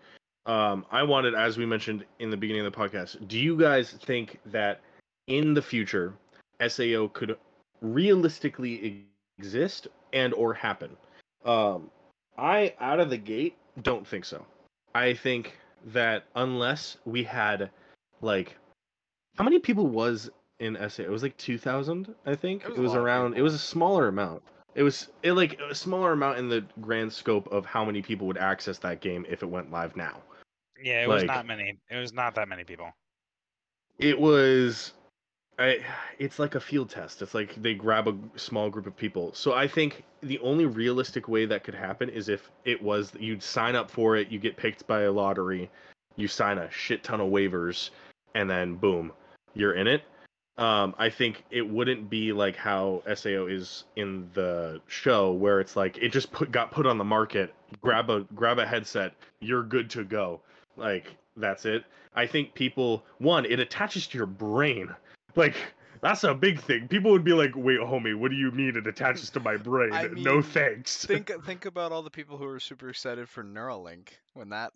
[0.46, 3.92] um, I wanted, as we mentioned in the beginning of the podcast, do you guys
[3.92, 4.80] think that
[5.26, 6.14] in the future,
[6.66, 7.36] SAO could
[7.82, 9.04] realistically
[9.38, 10.96] exist and or happen?
[11.48, 11.90] Um,
[12.36, 14.44] I out of the gate don't think so.
[14.94, 15.56] I think
[15.86, 17.70] that unless we had
[18.20, 18.56] like
[19.36, 20.30] how many people was
[20.60, 21.04] in SA?
[21.04, 22.64] It was like 2000, I think.
[22.64, 24.42] It was It was around it was a smaller amount.
[24.74, 28.26] It was it like a smaller amount in the grand scope of how many people
[28.26, 30.20] would access that game if it went live now.
[30.82, 31.78] Yeah, it was Like- not many.
[31.90, 32.92] It was not that many people.
[33.98, 34.92] It was
[35.58, 35.80] I
[36.18, 37.20] it's like a field test.
[37.20, 39.32] It's like they grab a small group of people.
[39.34, 43.42] So I think the only realistic way that could happen is if it was you'd
[43.42, 45.70] sign up for it, you get picked by a lottery,
[46.16, 47.90] you sign a shit ton of waivers,
[48.34, 49.12] and then boom,
[49.54, 50.02] you're in it.
[50.58, 55.76] Um, I think it wouldn't be like how SAO is in the show, where it's
[55.76, 57.54] like it just put got put on the market.
[57.80, 60.40] Grab a grab a headset, you're good to go.
[60.76, 61.84] Like that's it.
[62.14, 64.94] I think people one it attaches to your brain.
[65.36, 65.54] Like
[66.00, 66.88] that's a big thing.
[66.88, 69.92] People would be like, "Wait, homie, what do you mean it attaches to my brain?
[69.92, 74.08] I no thanks." think think about all the people who were super excited for Neuralink
[74.34, 74.72] when that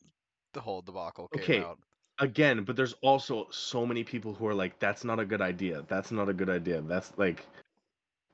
[0.52, 1.78] the whole debacle came Okay, out.
[2.18, 5.82] again, but there's also so many people who are like, that's not a good idea.
[5.88, 6.82] That's not a good idea.
[6.82, 7.46] That's like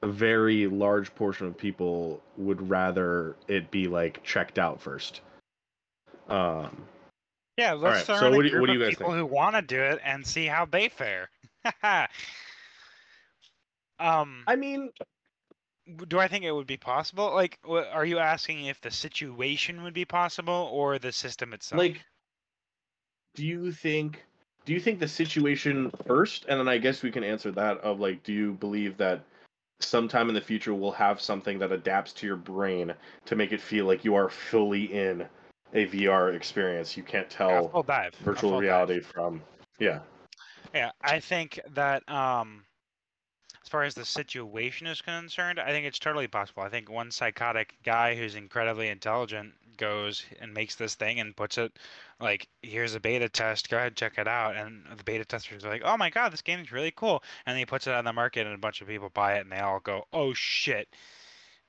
[0.02, 5.20] a very large portion of people would rather it be like checked out first.
[6.28, 6.84] Um,
[7.56, 8.90] Yeah, let's right, throw so in a what do you- group what do you guys
[8.90, 9.18] people think?
[9.18, 11.30] who want to do it and see how they fare.
[13.98, 14.90] um, I mean,
[16.08, 17.32] do I think it would be possible?
[17.32, 21.78] Like, are you asking if the situation would be possible or the system itself?
[21.78, 22.04] like,
[23.34, 24.24] do you think?
[24.64, 28.00] Do you think the situation first, and then I guess we can answer that of
[28.00, 29.24] like, do you believe that
[29.80, 32.92] sometime in the future we'll have something that adapts to your brain
[33.24, 35.24] to make it feel like you are fully in
[35.72, 36.98] a VR experience?
[36.98, 37.68] You can't tell
[38.20, 38.60] virtual full dive.
[38.60, 39.40] reality from
[39.78, 40.00] yeah.
[40.74, 42.64] Yeah, I think that um,
[43.62, 46.62] as far as the situation is concerned, I think it's totally possible.
[46.62, 51.58] I think one psychotic guy who's incredibly intelligent goes and makes this thing and puts
[51.58, 51.78] it
[52.20, 55.68] like, here's a beta test, go ahead check it out, and the beta testers are
[55.68, 58.04] like, oh my god, this game is really cool, and then he puts it on
[58.04, 60.88] the market and a bunch of people buy it and they all go, oh shit.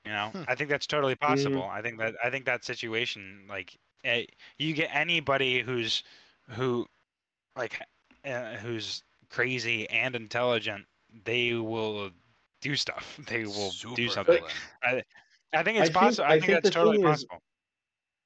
[0.04, 0.32] You know.
[0.48, 1.64] I think that's totally possible.
[1.64, 4.24] I think that I think that situation, like, eh,
[4.58, 6.02] you get anybody who's
[6.48, 6.86] who,
[7.54, 7.78] like,
[8.24, 10.84] uh, who's crazy and intelligent,
[11.24, 12.10] they will
[12.60, 13.18] do stuff.
[13.28, 14.42] They will do something.
[14.82, 15.02] villain.
[15.52, 16.24] I think it's think- possible.
[16.24, 17.42] I, I think, think that's totally thing is- possible.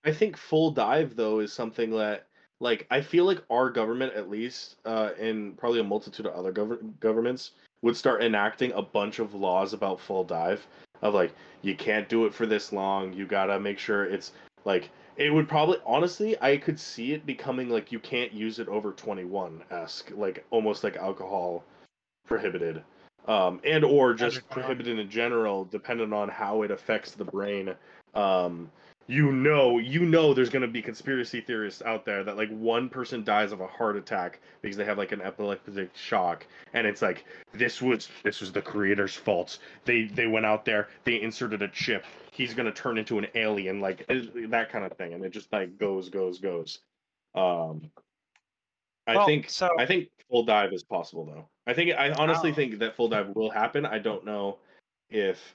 [0.06, 2.26] I think full dive though is something that
[2.60, 6.52] like I feel like our government at least uh and probably a multitude of other
[6.52, 10.66] gov- governments would start enacting a bunch of laws about full dive
[11.00, 14.32] of like you can't do it for this long you got to make sure it's
[14.64, 18.68] like it would probably honestly I could see it becoming like you can't use it
[18.68, 21.64] over 21 esque like almost like alcohol
[22.26, 22.82] prohibited.
[23.26, 27.74] Um and or just prohibited in general depending on how it affects the brain.
[28.14, 28.70] Um
[29.06, 32.88] you know you know there's going to be conspiracy theorists out there that like one
[32.88, 37.02] person dies of a heart attack because they have like an epileptic shock and it's
[37.02, 39.58] like this was this was the creator's fault.
[39.84, 43.26] They they went out there they inserted a chip he's going to turn into an
[43.34, 46.80] alien like that kind of thing and it just like goes goes goes.
[47.34, 47.90] Um
[49.06, 51.46] i Well, think so i think full dive is possible though.
[51.66, 52.54] I think i honestly Oh.
[52.54, 53.84] think that full dive will happen.
[53.84, 54.58] I don't know
[55.10, 55.54] if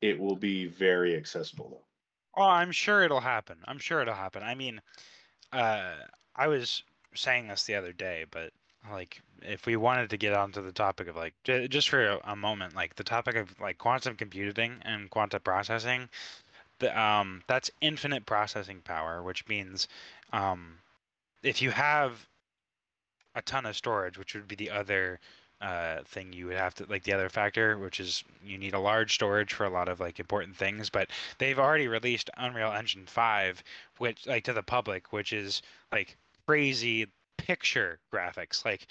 [0.00, 1.85] it will be very accessible though
[2.36, 3.58] Oh, I'm sure it'll happen.
[3.66, 4.42] I'm sure it'll happen.
[4.42, 4.80] I mean,
[5.52, 5.94] uh,
[6.34, 6.82] I was
[7.14, 8.52] saying this the other day, but
[8.90, 12.20] like, if we wanted to get onto the topic of like, j- just for a,
[12.24, 16.08] a moment, like the topic of like quantum computing and quantum processing,
[16.80, 19.88] the, um, that's infinite processing power, which means,
[20.32, 20.78] um,
[21.42, 22.26] if you have
[23.34, 25.20] a ton of storage, which would be the other
[25.60, 28.78] uh, thing you would have to like the other factor, which is you need a
[28.78, 33.06] large storage for a lot of like important things, but they've already released Unreal Engine
[33.06, 33.62] 5
[33.98, 36.16] which like to the public which is like
[36.46, 37.06] crazy
[37.38, 38.86] picture graphics like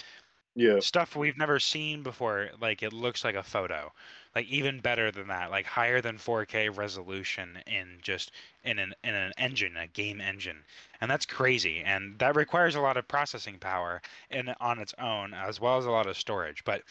[0.55, 0.79] yeah.
[0.79, 3.91] stuff we've never seen before like it looks like a photo
[4.35, 8.31] like even better than that like higher than 4k resolution in just
[8.63, 10.57] in an in an engine a game engine.
[11.01, 15.33] And that's crazy and that requires a lot of processing power in on its own
[15.33, 16.63] as well as a lot of storage.
[16.65, 16.83] But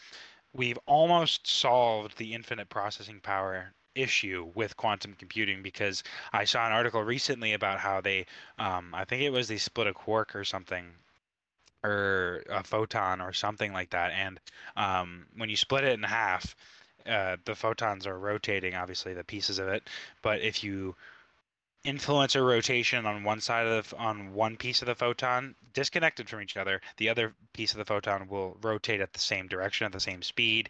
[0.53, 6.03] we've almost solved the infinite processing power issue with quantum computing because
[6.33, 8.25] I saw an article recently about how they,
[8.59, 10.85] um, I think it was they split a quark or something,
[11.83, 14.39] or a photon or something like that, and
[14.75, 16.55] um, when you split it in half,
[17.07, 19.89] uh, the photons are rotating, obviously the pieces of it,
[20.21, 20.95] but if you
[21.83, 26.27] influence a rotation on one side of the, on one piece of the photon disconnected
[26.27, 29.85] from each other the other piece of the photon will rotate at the same direction
[29.85, 30.67] at the same speed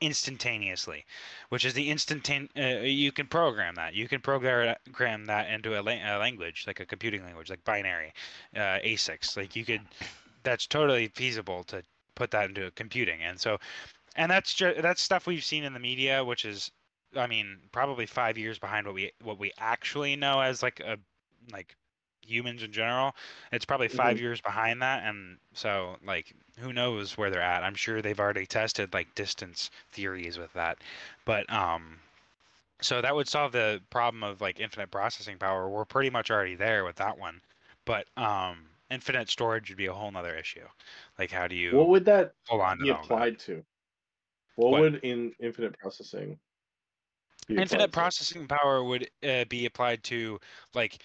[0.00, 1.04] instantaneously
[1.50, 3.94] which is the instantan uh, you can program that.
[3.94, 8.12] You can program that into a, la- a language like a computing language like binary
[8.56, 9.82] uh, asics like you could
[10.42, 13.20] that's totally feasible to put that into a computing.
[13.22, 13.58] And so
[14.16, 16.70] and that's just that's stuff we've seen in the media which is
[17.14, 20.98] I mean, probably five years behind what we what we actually know as like a
[21.52, 21.76] like
[22.26, 23.12] humans in general.
[23.52, 24.18] It's probably 5 Mhm.
[24.18, 27.64] years behind that, and so like who knows where they're at?
[27.64, 30.78] I'm sure they've already tested like distance theories with that,
[31.26, 32.00] but um,
[32.82, 35.68] so that would solve the problem of like infinite processing power.
[35.68, 37.42] We're pretty much already there with that one,
[37.86, 40.66] but um, infinite storage would be a whole nother issue.
[41.18, 43.28] Like, how do you what would that hold on to be of that?
[43.28, 43.64] applied to
[44.56, 44.80] what, What?
[44.80, 46.38] would in infinite processing
[47.46, 48.04] be infinite applied to?
[48.04, 50.38] processing power would uh, be applied to
[50.74, 51.02] like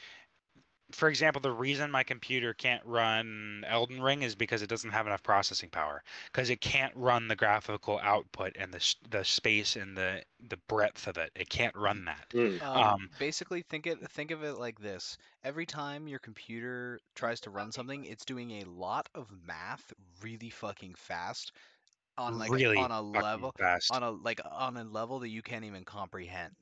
[0.91, 5.05] for example, the reason my computer can't run Elden Ring is because it doesn't have
[5.05, 6.03] enough processing power.
[6.31, 11.07] Because it can't run the graphical output and the the space and the the breadth
[11.07, 11.31] of it.
[11.35, 12.33] It can't run that.
[12.33, 12.61] Mm.
[12.61, 17.39] Um, Um, basically, think it think of it like this: every time your computer tries
[17.41, 21.51] to run something, it's doing a lot of math really fucking fast
[22.17, 25.41] on like really on a level fast on a like on a level that you
[25.41, 26.53] can't even comprehend.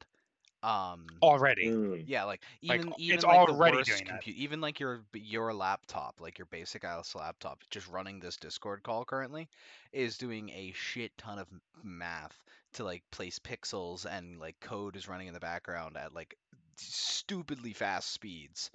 [0.64, 1.68] Um, already.
[1.68, 2.04] Mm.
[2.08, 4.28] yeah, like Like, even it's even like the already worst doing that.
[4.28, 9.06] even like your your laptop, like your basic ass laptop, just running this Discord call
[9.06, 9.48] currently,
[9.94, 11.48] is doing a shit ton of
[11.84, 12.36] math
[12.74, 16.36] to like place pixels and like code is running in the background at like
[16.78, 18.72] stupidly fast speeds.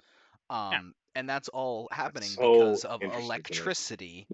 [0.49, 4.27] Um, and that's all happening so because of interesting to electricity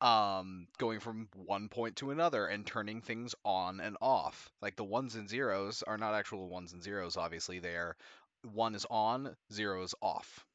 [0.00, 4.84] um going from one point to another and turning things on and off like the
[4.84, 7.96] ones and zeros are not actual ones and zeros obviously they're
[8.42, 10.46] one is on zero is off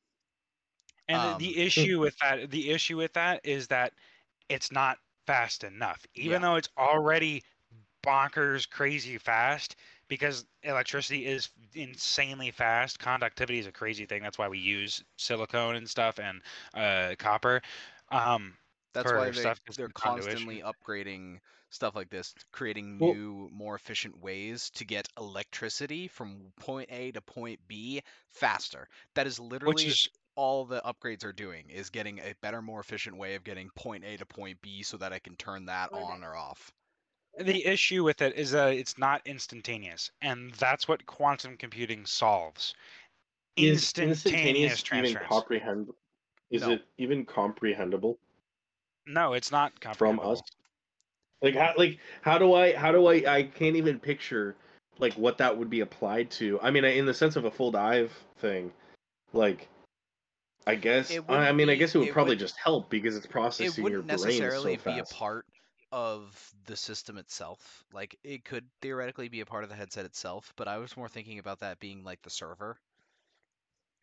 [1.07, 3.93] And the- Um, the issue with that, the issue with that is that
[4.49, 6.41] it's not fast enough, even Yeah.
[6.41, 7.43] though it's already
[8.03, 9.75] bonkers crazy fast.
[10.07, 12.99] Because electricity is insanely fast.
[12.99, 14.21] Conductivity is a crazy thing.
[14.23, 16.41] That's why we use silicone and stuff and
[16.73, 17.61] uh, copper.
[18.09, 18.57] Um,
[18.93, 24.69] that's why they, they're constantly upgrading stuff like this creating Well- new more efficient ways
[24.71, 30.65] to get electricity from point a to point b faster that is literally is all
[30.65, 34.17] the upgrades are doing is getting a better more efficient way of getting point a
[34.17, 36.71] to point b so that i can turn that on or off
[37.39, 42.75] the issue with it is that it's not instantaneous, and that's what quantum computing solves.
[43.55, 45.87] Instantaneous instantaneous even comprehend?
[46.49, 46.71] Is No.
[46.71, 48.19] it even comprehensible
[49.05, 50.41] no, it's not from us?
[51.41, 54.55] Like how like how do I how do I I can't even picture
[54.99, 56.59] like what that would be applied to.
[56.61, 58.71] I mean, in the sense of a full dive thing,
[59.33, 59.67] like
[60.67, 62.89] I guess I, I wouldn't mean, I guess it would it probably would- just help
[62.89, 63.85] because it's it processing your brain.
[63.87, 65.45] It wouldn't necessarily be a part
[65.91, 70.53] of the system itself like it could theoretically be a part of the headset itself
[70.55, 72.77] but i was more thinking about that being like the server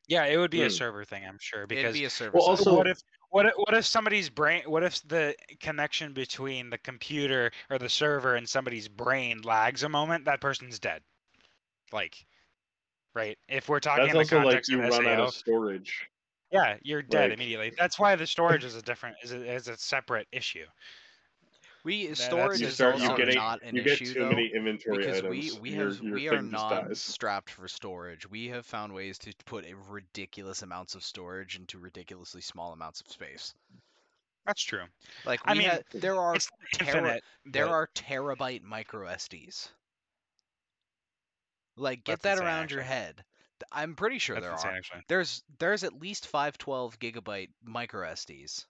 [0.07, 0.71] Yeah, it would be a Hmm.
[0.71, 1.61] server thing, I'm sure.
[1.61, 2.99] it'd Because be a server Well, also- what if
[3.31, 4.63] what if, what if somebody's brain?
[4.67, 9.89] What if the connection between the computer or the server and somebody's brain lags a
[9.89, 10.25] moment?
[10.25, 11.03] That person's dead.
[11.93, 12.15] Like,
[13.15, 13.37] right?
[13.49, 16.09] If we're talking That's in the also like you of run out of storage.
[16.51, 17.73] yeah, you're dead like- immediately.
[17.77, 20.67] That's why the storage is a different is a, is a separate issue.
[21.89, 24.29] We storage You is start also you getting not an you get issue too though
[24.31, 25.31] many inventory because items.
[25.31, 27.01] we we your, have your we are not dies.
[27.01, 28.29] strapped for storage.
[28.29, 33.01] We have found ways to put a ridiculous amounts of storage into ridiculously small amounts
[33.01, 33.55] of space.
[34.47, 34.85] That's true.
[35.27, 37.25] Like I mean, ha- there are It's tera- infinite.
[37.47, 39.69] there but- are terabyte micro SDs.
[41.77, 43.23] Like get That's that insane, around your head.
[43.73, 44.77] I'm pretty sure That's there are.
[44.77, 45.03] actually.
[45.09, 48.65] There's there's at least 512 gigabyte micro SDs.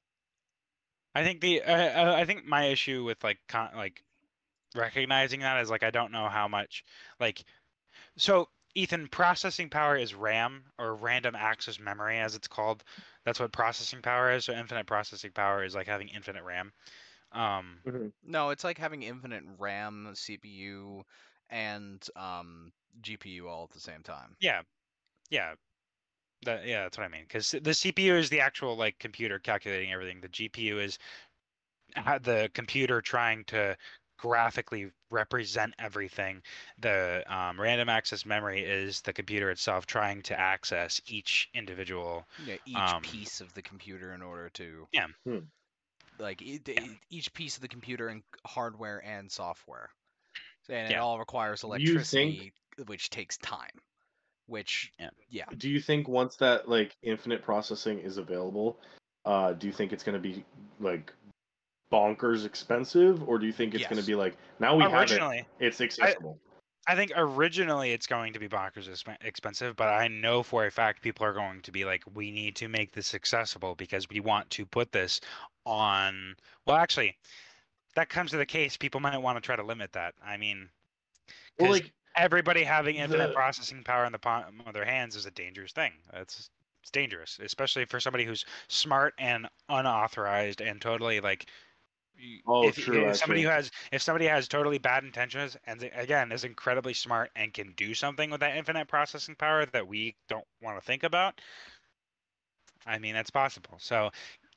[1.18, 4.04] I think the uh, uh, I think my issue with like con- like
[4.76, 6.84] recognizing that is like I don't know how much
[7.20, 7.44] like
[8.16, 12.84] so Ethan processing power is RAM or random access memory as it's called.
[13.24, 14.44] That's what processing power is.
[14.44, 16.72] So infinite processing power is like having infinite RAM.
[17.32, 18.12] Um, Mhm.
[18.22, 21.04] No, it's like having infinite RAM, CPU,
[21.50, 24.36] and um, GPU all at the same time.
[24.40, 24.62] yeah,
[25.30, 25.54] yeah,
[26.44, 27.22] that yeah, that's what I mean.
[27.22, 30.20] Because the CPU is the actual like computer calculating everything.
[30.20, 30.98] The GPU is
[32.22, 33.76] the computer trying to
[34.18, 36.42] graphically represent everything.
[36.80, 42.26] The um, random access memory is the computer itself trying to access each individual.
[42.44, 45.06] Yeah, each Um, piece of the computer in order to Yeah.
[45.24, 45.38] Hmm.
[46.18, 49.88] like d- each piece of the computer and hardware and software,
[50.68, 51.00] and it Yeah.
[51.00, 52.52] all requires you think- electricity,
[52.86, 53.80] which takes time.
[54.48, 55.10] Which Yeah.
[55.30, 58.78] yeah, Do you think once that like infinite processing is available,
[59.24, 60.44] uh, do you think it's gonna be
[60.80, 61.12] like
[61.92, 65.80] bonkers expensive, or do you think it's gonna be like now we have it, it's
[65.80, 66.38] accessible?
[66.86, 68.88] I think originally it's going to be bonkers
[69.20, 72.56] expensive, but I know for a fact people are going to be like, we need
[72.56, 75.20] to make this accessible because we want to put this
[75.66, 76.34] on.
[76.64, 77.18] Well, actually,
[77.94, 78.78] that comes to the case.
[78.78, 80.14] People might want to try to limit that.
[80.24, 80.70] I mean,
[81.58, 85.16] Well, 'cause like everybody having infinite the- processing power in the palm of their hands
[85.16, 85.92] is a dangerous thing.
[86.12, 86.50] That's
[86.82, 91.46] it's dangerous, especially for somebody who's smart and unauthorized and totally like.
[92.48, 96.32] Oh, if, true, if somebody who has if somebody has totally bad intentions and again
[96.32, 100.46] is incredibly smart and can do something with that infinite processing power that we don't
[100.60, 101.40] want to think about,
[102.86, 103.76] I mean that's possible.
[103.78, 104.10] So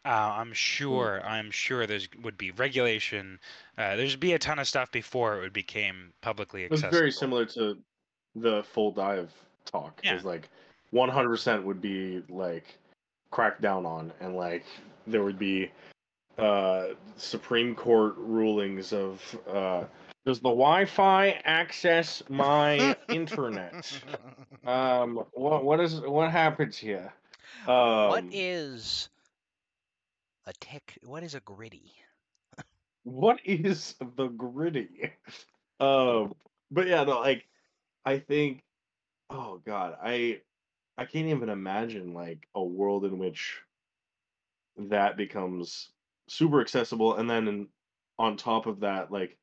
[0.05, 3.39] uh, I'm sure I'm sure there's would be regulation.
[3.77, 6.75] Uh, there's be a ton of stuff before it would became publicly accessible.
[6.75, 6.99] it's accessible.
[6.99, 7.77] very similar to
[8.35, 9.31] the full dive
[9.65, 9.99] talk.
[10.03, 10.15] Yeah.
[10.15, 10.49] Is like
[10.93, 12.77] 100% would be like
[13.31, 14.65] cracked down on and like
[15.07, 15.71] there would be
[16.37, 19.83] uh supreme court rulings of uh
[20.25, 23.89] does the wi-fi access my internet
[24.65, 27.13] um what what is what happens here
[27.67, 29.09] um what is
[30.45, 31.93] a tech What is a gritty?
[33.03, 35.11] what is the gritty
[35.79, 36.35] um
[36.69, 37.45] but yeah no like
[38.05, 38.63] i think
[39.31, 40.39] oh god i
[40.97, 43.59] i can't even imagine like a world in which
[44.77, 45.89] that becomes
[46.27, 47.67] super accessible and then
[48.19, 49.37] on top of that like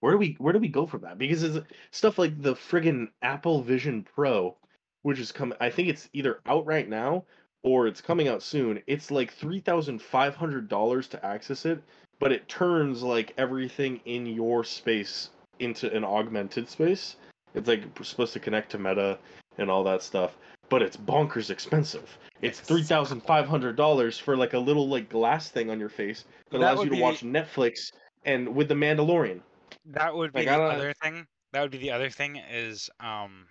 [0.00, 3.08] where do we where do we go from that because it's stuff like the friggin
[3.20, 4.56] apple vision pro
[5.02, 7.24] which is coming i think it's either out right now
[7.62, 11.82] or it's coming out soon it's like $3500 to access it
[12.18, 17.16] but it turns like everything in your space into an augmented space
[17.54, 19.18] it's like supposed to connect to meta
[19.58, 20.36] and all that stuff
[20.68, 25.08] but it's bonkers expensive it's three thousand five hundred dollars for like a little like
[25.08, 27.92] glass thing on your face that, That allows you to be- watch Netflix
[28.24, 29.40] and with the Mandalorian.
[29.86, 31.26] That would be Like, the other thing.
[31.52, 33.46] That would be the other thing is um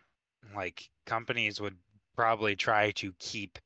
[0.56, 1.76] like companies would
[2.16, 3.60] probably try to keep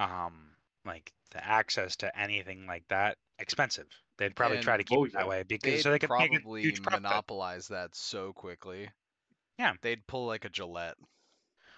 [0.00, 0.50] um
[0.84, 3.86] like the access to anything like that expensive.
[4.18, 5.28] They'd probably try to keep Oh, it that yeah.
[5.28, 8.88] way because They'd so they could make a probably huge monopolize that so quickly.
[9.58, 9.74] Yeah.
[9.82, 10.96] They'd pull like a Gillette.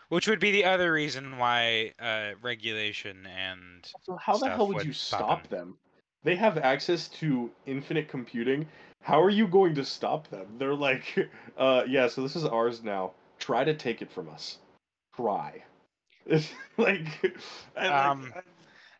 [0.08, 4.76] which would be the other reason why uh, regulation and So how the hell would
[4.78, 5.76] would you stop stop them?
[6.24, 8.68] They have access to infinite computing.
[9.02, 10.46] How are you going to stop them?
[10.58, 12.08] They're like, uh, yeah.
[12.08, 13.12] So this is ours now.
[13.38, 14.58] Try to take it from us.
[15.16, 15.64] Try.
[16.26, 17.34] It's like,
[17.76, 18.32] I, like, Um,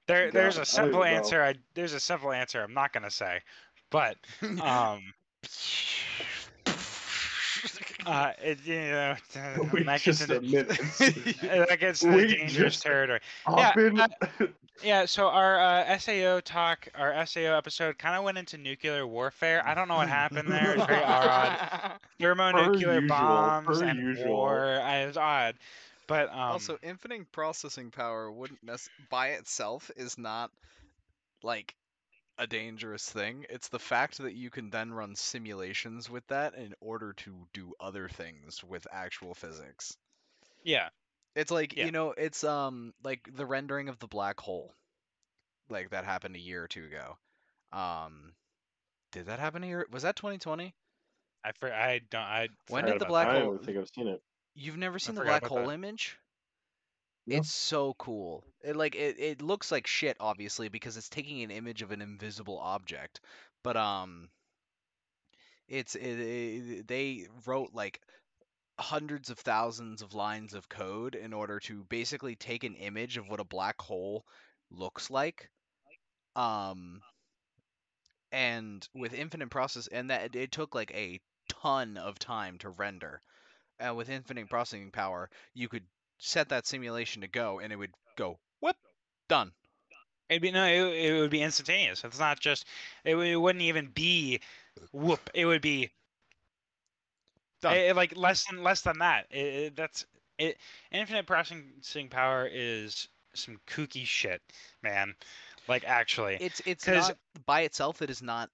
[0.07, 1.19] there there's God, I a simple even know.
[1.19, 1.43] answer.
[1.43, 2.63] I there's a simple answer.
[2.63, 3.41] I'm not gonna say,
[3.91, 5.13] but um
[8.07, 9.15] uh it, you know
[9.73, 13.21] Wait that gets just into that gets to Wait dangerous just a- territory.
[13.47, 14.01] Hoppin-
[14.83, 19.63] Yeah, so our uh, SAO talk, our SAO episode, kind of went into nuclear warfare.
[19.65, 20.75] I don't know what happened there.
[20.75, 21.93] It's very odd.
[22.19, 24.33] Thermonuclear usual, bombs per and usual.
[24.33, 24.81] war.
[24.83, 25.55] It was odd,
[26.07, 30.51] but um, also, infinite processing power wouldn't nec- by itself is not
[31.43, 31.75] like
[32.39, 33.47] a dangerous thing.
[33.51, 37.75] It's the fact that you can then run simulations with that in order to do
[37.81, 39.97] other things with actual physics.
[40.65, 40.89] yeah,
[41.35, 41.83] It's like, Yeah.
[41.83, 44.75] you know, it's um like the rendering of the black hole.
[45.69, 47.19] Like that happened a year or two ago.
[47.73, 48.35] Um
[49.13, 49.87] did that happen a year?
[49.91, 50.75] Was that 2020?
[51.45, 54.09] I for, I don't I When did the black hole I don't think I've seen
[54.09, 54.23] it.
[54.55, 55.73] You've never seen the black hole that.
[55.73, 56.19] image?
[57.27, 57.37] No.
[57.37, 58.45] It's so cool.
[58.63, 62.03] It like it, it looks like shit obviously because it's taking an image of an
[62.03, 63.21] invisible object.
[63.63, 64.29] But um
[65.69, 68.01] it's it, it, they wrote like
[68.79, 73.29] hundreds of thousands of lines of code in order to basically take an image of
[73.29, 74.25] what a black hole
[74.71, 75.49] looks like.
[76.35, 77.03] Um
[78.33, 83.21] and with infinite process and that it took like a ton of time to render.
[83.85, 85.85] Uh, with infinite processing power, you could
[86.19, 88.77] set that simulation to go and it would go whoop
[89.29, 89.51] done
[90.29, 90.81] It'd be no, it,
[91.11, 92.05] it would be instantaneous.
[92.05, 92.65] It's not just
[93.05, 94.41] it, it wouldn't even be
[94.93, 95.21] whoop.
[95.35, 95.91] It would be
[97.61, 97.77] Done.
[97.77, 99.27] eh, like less than less than that.
[99.31, 100.07] It, it- that's
[100.39, 100.57] it.
[100.91, 104.41] Infinite processing power is some kooky shit,
[104.83, 105.15] man.
[105.69, 108.49] Like actually, it's it's not by itself it is not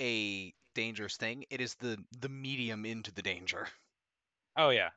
[0.00, 3.66] a dangerous thing it is the the medium into the danger
[4.56, 4.90] oh yeah,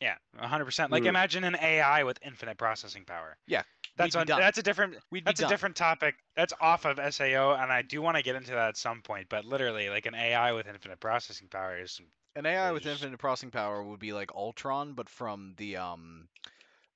[0.00, 0.90] yeah, hundred percent.
[0.92, 1.08] Like Mm.
[1.08, 3.36] imagine an AI with infinite processing power.
[3.46, 3.62] Yeah,
[3.96, 5.50] that's on, that's a different we'd that's a done.
[5.50, 6.14] different topic.
[6.36, 9.26] That's off of SAO, and I do want to get into that at some point.
[9.28, 13.02] But literally, like an AI with infinite processing power is some an ai with There's-
[13.02, 16.28] infinite processing power would be like ultron but from the um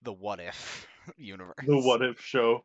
[0.00, 0.86] the what if
[1.18, 2.64] universe The what if show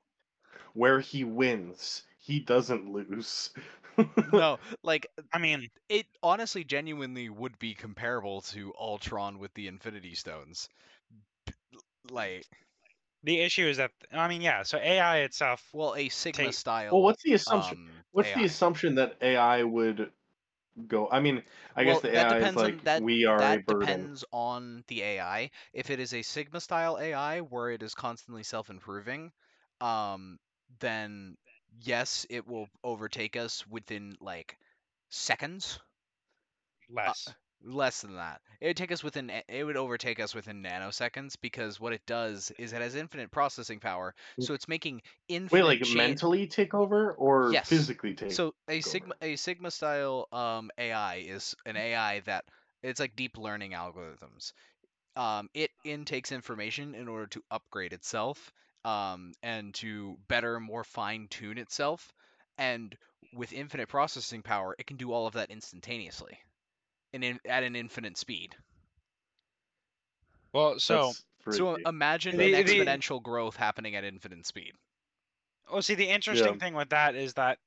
[0.74, 3.50] where he wins, he doesn't lose.
[4.32, 10.16] no like I mean, it honestly genuinely would be comparable to ultron with the infinity
[10.16, 10.70] stones
[12.12, 12.46] like
[13.24, 14.64] the issue is that I mean, yeah.
[14.64, 17.78] So AI itself, well a sigma Take- style well, what's the assumption?
[17.78, 18.40] um, What's AI.
[18.40, 20.12] the assumption that AI would
[20.88, 21.10] go?
[21.12, 21.44] I mean,
[21.76, 23.66] I guess Well, the that AI is depends on- like that- we are a that
[23.66, 23.88] burden.
[23.88, 25.52] depends on the AI.
[25.74, 29.32] If it is a Sigma style AI where it is constantly self-improving,
[29.82, 30.40] um,
[30.80, 31.38] then
[31.80, 34.58] yes, it will overtake us within like
[35.10, 35.80] seconds.
[36.90, 37.34] less.
[37.64, 38.42] Less than that.
[38.60, 39.30] It would take us within.
[39.30, 43.80] It would overtake us within nanoseconds because what it does is it has infinite processing
[43.80, 45.52] power, so it's making infinite.
[45.52, 47.64] Wait, like chain- mentally take over or Yes.
[47.64, 48.30] physically take?
[48.30, 48.82] So a over.
[48.82, 52.46] sigma a sigma style um, AI is an AI that
[52.82, 54.54] it's like deep learning algorithms.
[55.16, 58.54] um, it intakes information in order to upgrade itself
[58.86, 62.14] um, and to better, more fine tune itself.
[62.58, 62.98] And
[63.34, 66.40] with infinite processing power, it can do all of that instantaneously,
[67.14, 68.56] and in, at an infinite speed.
[70.54, 71.14] Well, so
[71.50, 74.74] So imagine The- an the- exponential growth happening at infinite speed.
[75.72, 76.60] Well, see, the interesting Yeah.
[76.60, 77.58] thing with that is that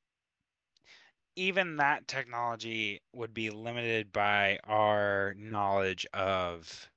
[1.37, 6.89] even that technology would be limited by our knowledge of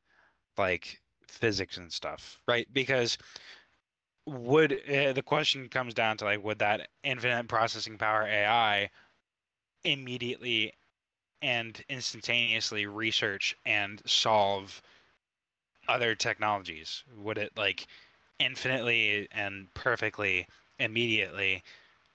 [0.58, 2.68] like physics and stuff, right?
[2.72, 3.18] Because
[4.28, 8.92] would uh, the question comes down to like would that infinite processing power AI
[9.84, 10.74] immediately
[11.42, 14.82] and instantaneously research and solve
[15.88, 17.04] other technologies?
[17.16, 17.88] Would it like
[18.40, 20.48] infinitely and perfectly
[20.80, 21.64] immediately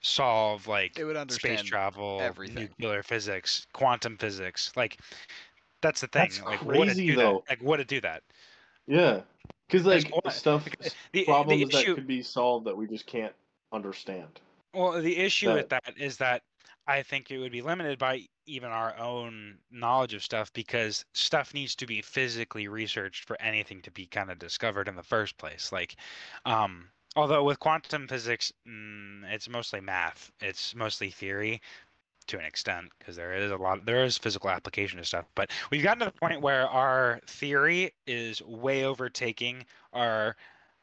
[0.01, 2.69] solve like It would space travel, everything.
[2.79, 4.71] nuclear physics, quantum physics?
[4.75, 4.99] Like
[5.81, 6.37] that's the thing.
[6.37, 7.43] That's like would it crazy, do though.
[7.43, 7.43] that?
[7.49, 8.23] Like would it do that?
[8.87, 9.23] Yeah,
[9.67, 13.33] because like stuff, the- the problems that could be solved that we just can't
[13.71, 14.39] understand.
[14.73, 16.41] Well, the issue with that is that
[16.87, 21.53] I think it would be limited by even our own knowledge of stuff because stuff
[21.53, 25.37] needs to be physically researched for anything to be kind of discovered in the first
[25.37, 25.71] place.
[25.71, 25.95] Like,
[26.45, 31.61] um, although with quantum physics, mm, it's mostly math, it's mostly theory
[32.25, 35.25] to an extent because there is a lot, there is physical application to stuff.
[35.35, 40.35] But we've gotten to the point where our theory is way overtaking our,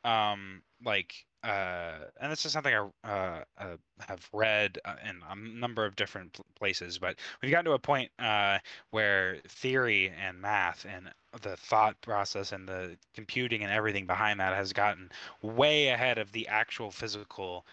[0.05, 3.77] um, like uh, and this is something I uh, uh,
[4.07, 8.11] have read uh, in a number of different places, but we've gotten to a point
[8.19, 8.59] uh,
[8.91, 11.11] where theory and math and
[11.41, 15.11] the thought process and the computing and everything behind that has gotten
[15.41, 17.65] way ahead of the actual physical,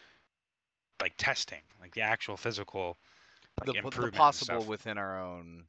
[1.01, 2.97] like testing, like the actual physical,
[3.59, 4.65] like the, the possible stuff.
[4.65, 5.65] within our own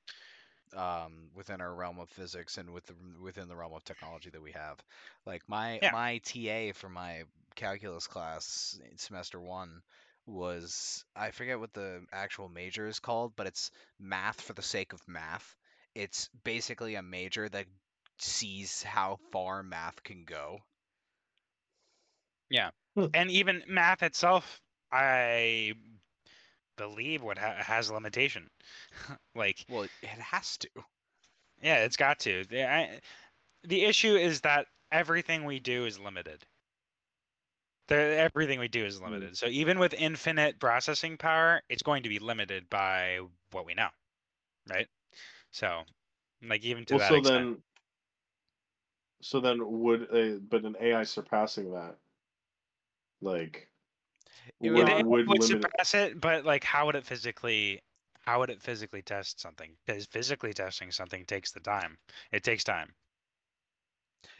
[0.76, 4.42] um within our realm of physics and with the within the realm of technology that
[4.42, 4.78] we have
[5.26, 5.92] like my Yeah.
[5.92, 7.22] my ta for my
[7.54, 9.82] calculus class semester one
[10.26, 14.92] was i forget what the actual major is called but it's math for the sake
[14.92, 15.56] of math
[15.94, 17.66] it's basically a major that
[18.18, 20.58] sees how far math can go
[22.50, 22.70] Yeah.
[23.14, 24.60] and even math itself,
[24.92, 25.74] I
[26.78, 28.50] believe what ha- has a limitation.
[29.36, 30.70] like well it has to
[31.62, 32.44] Yeah, it's got to.
[32.46, 33.00] The, I,
[33.64, 36.44] the issue is that everything we do is limited.
[37.88, 39.04] The, everything we do is hmm.
[39.04, 39.36] limited.
[39.36, 43.20] So even with infinite processing power, it's going to be limited by
[43.52, 43.88] what we know,
[44.70, 44.88] right?
[45.52, 45.84] So,
[46.48, 47.44] like even to well, that so extent.
[47.44, 47.62] then,
[49.22, 51.96] so then would a but an AI surpassing that,
[53.20, 53.68] like,
[54.60, 57.80] It would, it, it would would surpass it, but like, how would it physically?
[58.20, 59.76] How would it physically test something?
[59.86, 61.98] Because physically testing something takes the time.
[62.32, 62.94] It takes time,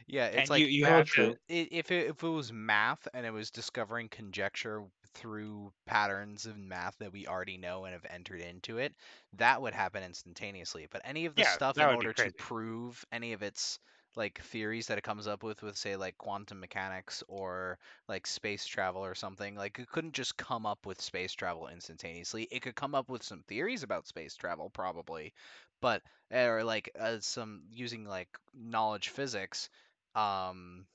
[0.07, 1.35] yeah it's and like you you have to.
[1.51, 4.85] i- if it, if it was math and it was discovering conjecture
[5.15, 8.95] through patterns of math that we already know and have entered into it,
[9.33, 10.87] that would happen instantaneously.
[10.91, 13.79] But any of the Yeah, stuff in order to prove any of its
[14.19, 18.67] like theories that it comes up with with say like quantum mechanics or like space
[18.67, 22.49] travel or something like it couldn't just come up with space travel instantaneously.
[22.51, 25.33] It could come up with some theories about space travel probably
[25.81, 26.03] but
[26.33, 29.71] or like uh, some using like knowledge physics
[30.15, 30.87] um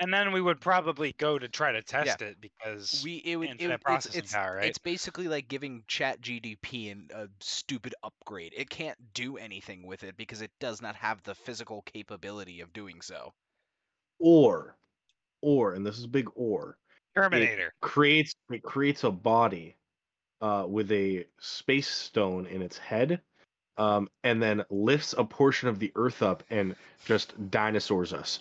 [0.00, 3.48] And then we would probably go to try to test it because we it would
[3.48, 4.66] it, infinite would- it's, processing it's, power, right?
[4.66, 10.16] it's basically like giving ChatGPT an, a stupid upgrade it can't do anything with it
[10.16, 13.32] because it does not have the physical capability of doing so
[14.20, 14.76] or,
[15.40, 16.76] or, and this is a big or,
[17.16, 17.72] Terminator.
[17.80, 19.76] creates it creates a body,
[20.40, 23.20] uh, with a space stone in its head,
[23.78, 26.76] um, and then lifts a portion of the Earth up and
[27.06, 28.40] just dinosaurs us.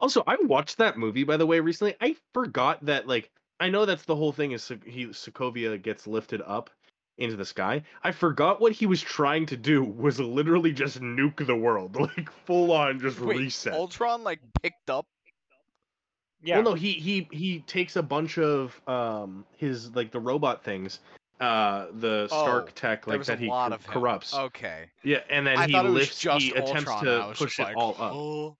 [0.00, 1.94] Also, I watched that movie by the way recently.
[2.00, 3.30] I forgot that like
[3.60, 6.70] I know that's the whole thing is Sok- he Sokovia gets lifted up
[7.18, 7.82] into the sky.
[8.04, 12.30] I forgot what he was trying to do was literally just nuke the world, like
[12.44, 13.72] full on just Wait, reset.
[13.72, 15.06] ultron like picked up
[16.42, 16.56] Yeah.
[16.56, 21.00] Well, no, he he he takes a bunch of um his like the robot things,
[21.40, 23.92] uh the Stark Oh, tech like that he lot cor- of him.
[23.94, 24.34] corrupts.
[24.34, 26.22] okay Yeah, and then i he thought it was lifts.
[26.22, 28.12] he attempts ultron and I to push just it all up.
[28.12, 28.54] "Huh?"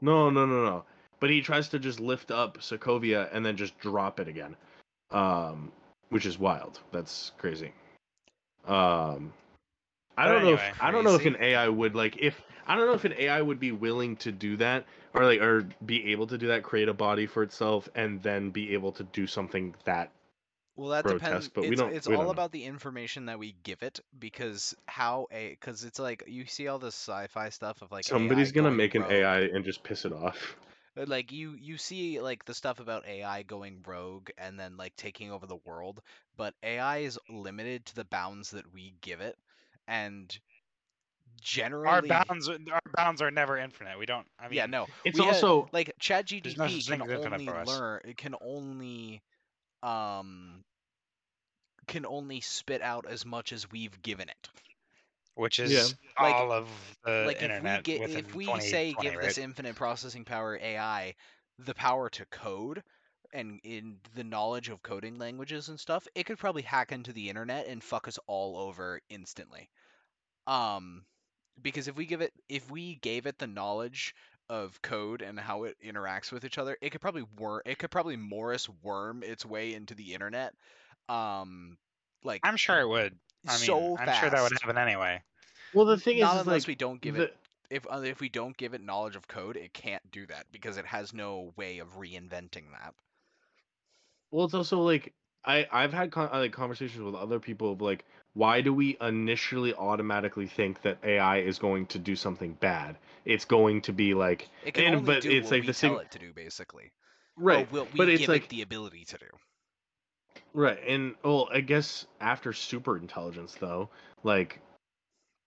[0.00, 0.84] No, no, no, no.
[1.20, 4.54] But he tries to just lift up Sokovia and then just drop it again,
[5.10, 5.72] um,
[6.10, 6.80] which is wild.
[6.92, 7.72] That's crazy.
[8.66, 9.32] Um,
[10.18, 12.86] I don't know if I don't know if an AI would like if I don't
[12.86, 14.84] know if an AI would be willing to do that
[15.14, 18.50] or like or be able to do that, create a body for itself and then
[18.50, 20.10] be able to do something that
[20.76, 21.48] Well, that protest, depends.
[21.48, 23.98] but we it's don't- it's we don't all about the information that we give it
[24.18, 28.50] because how a because it's like you see all this sci-fi stuff of like Somebody's
[28.50, 29.02] AI gonna going make an.
[29.02, 30.56] AI and just piss it off.
[30.98, 34.94] Uh, like you you see like the stuff about AI going rogue and then like
[34.96, 36.02] taking over the world,
[36.36, 39.36] but AI is limited to the bounds that we give it,
[39.88, 40.38] and
[41.40, 43.98] generally Our bounds, our bounds are never infinite.
[43.98, 44.26] We don't.
[44.38, 47.32] I mean, yeah no It's we had- also like There's no ChatGPT such can thing
[47.32, 49.22] as only learn it can only
[49.82, 50.64] um
[51.86, 54.48] can only spit out as much as we've given it.
[55.34, 56.24] which is Yeah.
[56.24, 56.68] Like- all of
[57.04, 59.22] the like if we internet get if we 2020, say give right?
[59.22, 61.14] this infinite processing power AI
[61.58, 62.82] the power to code
[63.32, 67.28] and in the knowledge of coding languages and stuff, it could probably hack into the
[67.28, 69.68] internet and fuck us all over instantly.
[70.46, 71.04] Um
[71.62, 74.14] because if we give it if we gave it the knowledge
[74.48, 77.90] of code and how it interacts with each other, it could probably wor- it could
[77.90, 80.54] probably Morris worm its way into the internet.
[81.08, 81.78] Um
[82.22, 83.16] like I'm sure it would.
[83.48, 84.20] I mean, so I'm fast.
[84.20, 85.22] sure that would happen anyway.
[85.72, 87.36] well, the thing Not is, is unless like we don't give the, it
[87.70, 90.76] if uh, if we don't give it knowledge of code, it can't do that because
[90.76, 92.94] it has no way of reinventing that.
[94.30, 98.04] Well, it's also like I I've had con- like conversations with other people of like
[98.36, 102.98] why do we initially automatically think that AI is going to do something bad?
[103.24, 105.66] It's going to be like It can And- only but do it's what like we
[105.68, 106.92] the tell same- it to do, basically.
[107.36, 109.26] right, Or what we but it's give like it the ability to do.
[110.52, 113.88] right, and well, I guess after super intelligence though,
[114.22, 114.60] like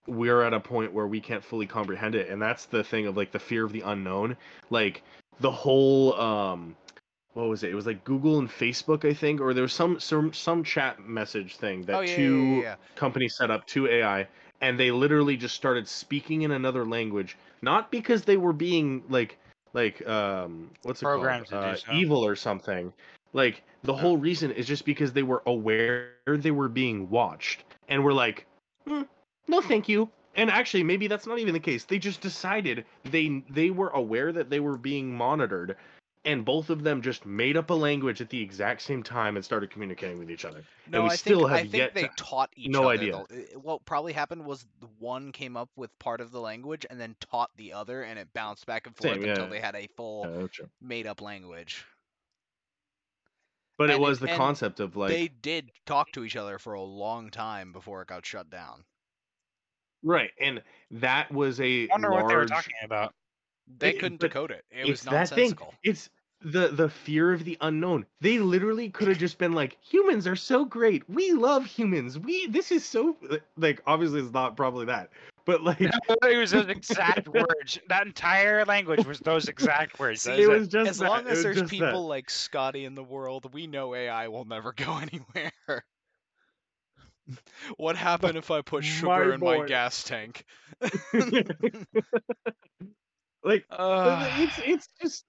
[0.08, 3.16] we're at a point where we can't fully comprehend it, and that's the thing of
[3.16, 4.36] like the fear of the unknown.
[4.70, 5.02] Like
[5.38, 6.74] the whole um
[7.34, 7.70] what was it?
[7.70, 11.06] It was like Google and Facebook, I think, or there was some some some chat
[11.06, 14.26] message thing that oh yeah, two yeah, yeah, companies set up to AI
[14.60, 19.38] and they literally just started speaking in another language, not because they were being like
[19.72, 21.64] like um what's it Programmed called?
[21.64, 21.92] Uh, so.
[21.92, 22.92] evil or something.
[23.32, 28.02] Like the whole reason is just because they were aware they were being watched and
[28.02, 28.46] were like,
[28.86, 29.02] "Hmm,
[29.46, 30.10] no, thank you.
[30.36, 31.84] And actually, maybe that's not even the case.
[31.84, 35.76] They just decided they they were aware that they were being monitored,
[36.24, 39.44] and both of them just made up a language at the exact same time and
[39.44, 40.62] started communicating with each other.
[40.86, 42.90] No, we I still think, have I think yet they to- taught each no other.
[42.90, 43.24] idea.
[43.30, 44.66] the- What probably happened was
[44.98, 48.32] one came up with part of the language and then taught the other, and it
[48.34, 50.26] bounced back and forth Same, until they had a full
[50.58, 51.86] Yeah, made-up language.
[53.78, 56.74] But it And- was the concept of like they did talk to each other for
[56.74, 58.84] a long time before it got shut down.
[60.02, 62.22] right, and that was a I wonder large.
[62.24, 63.14] what they were talking about.
[63.78, 64.64] They It- couldn't decode it.
[64.70, 65.50] It it's was that thing.
[65.50, 65.74] nonsensical.
[65.82, 66.10] It's
[66.42, 68.06] the the fear of the unknown.
[68.20, 71.08] They literally could have just been like, humans are so great.
[71.08, 72.18] We love humans.
[72.18, 73.16] We this is so
[73.56, 75.10] like obviously it's not probably that,
[75.44, 77.78] but like it was those exact words.
[77.88, 80.24] That entire language was those exact words.
[80.24, 81.10] That it is was just As that.
[81.10, 81.78] long it as there's just that.
[81.78, 85.84] people like Scotty in the world, we know AI will never go anywhere.
[87.76, 90.44] what happened if I put my sugar in my gas tank?
[93.44, 95.24] like Uh, it's it's just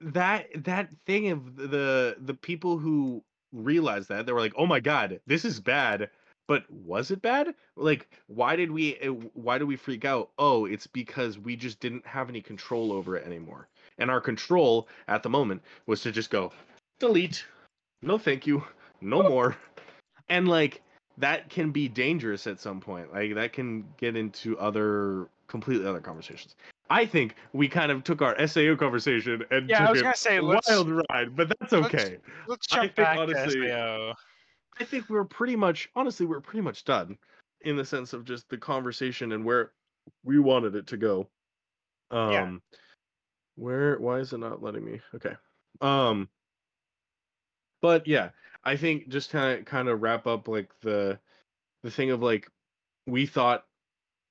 [0.00, 3.22] that that thing of the the people who
[3.52, 6.10] realized that they were like, oh my god, this is bad.
[6.46, 7.54] But was it bad?
[7.74, 10.30] Like, why did we uh, why did we freak out?
[10.38, 13.68] Oh, it's because we just didn't have any control over it anymore.
[13.98, 16.52] And our control at the moment was to just go
[16.98, 17.46] delete.
[18.02, 18.62] No, thank you.
[19.00, 19.56] No more.
[20.28, 20.82] And like
[21.16, 23.12] that can be dangerous at some point.
[23.12, 26.56] Like that can get into other completely other conversations.
[26.90, 30.36] I think we kind of took our SAO conversation and Yeah, I was gonna say,
[30.36, 32.18] a wild ride, but that's let's- okay.
[32.46, 34.14] let's I jump think back honestly- to SAO.
[34.80, 37.16] I think we're pretty much honestly we're pretty much done
[37.62, 39.72] in the sense of just the conversation and where
[40.24, 41.28] we wanted it to go.
[42.10, 42.56] Um Yeah.
[43.54, 45.00] where why is it not letting me?
[45.14, 45.34] Okay.
[45.80, 46.28] Um
[47.80, 48.30] but yeah,
[48.64, 51.18] I think just kind of kind of wrap up like the
[51.82, 52.50] the thing of like
[53.06, 53.66] we thought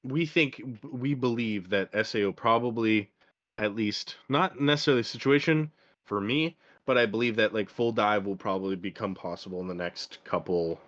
[0.03, 3.09] we think we believe that SAO probably
[3.57, 5.71] at least not necessarily the situation
[6.03, 9.73] for me, but I believe that like full dive will probably become possible in the
[9.73, 10.79] next couple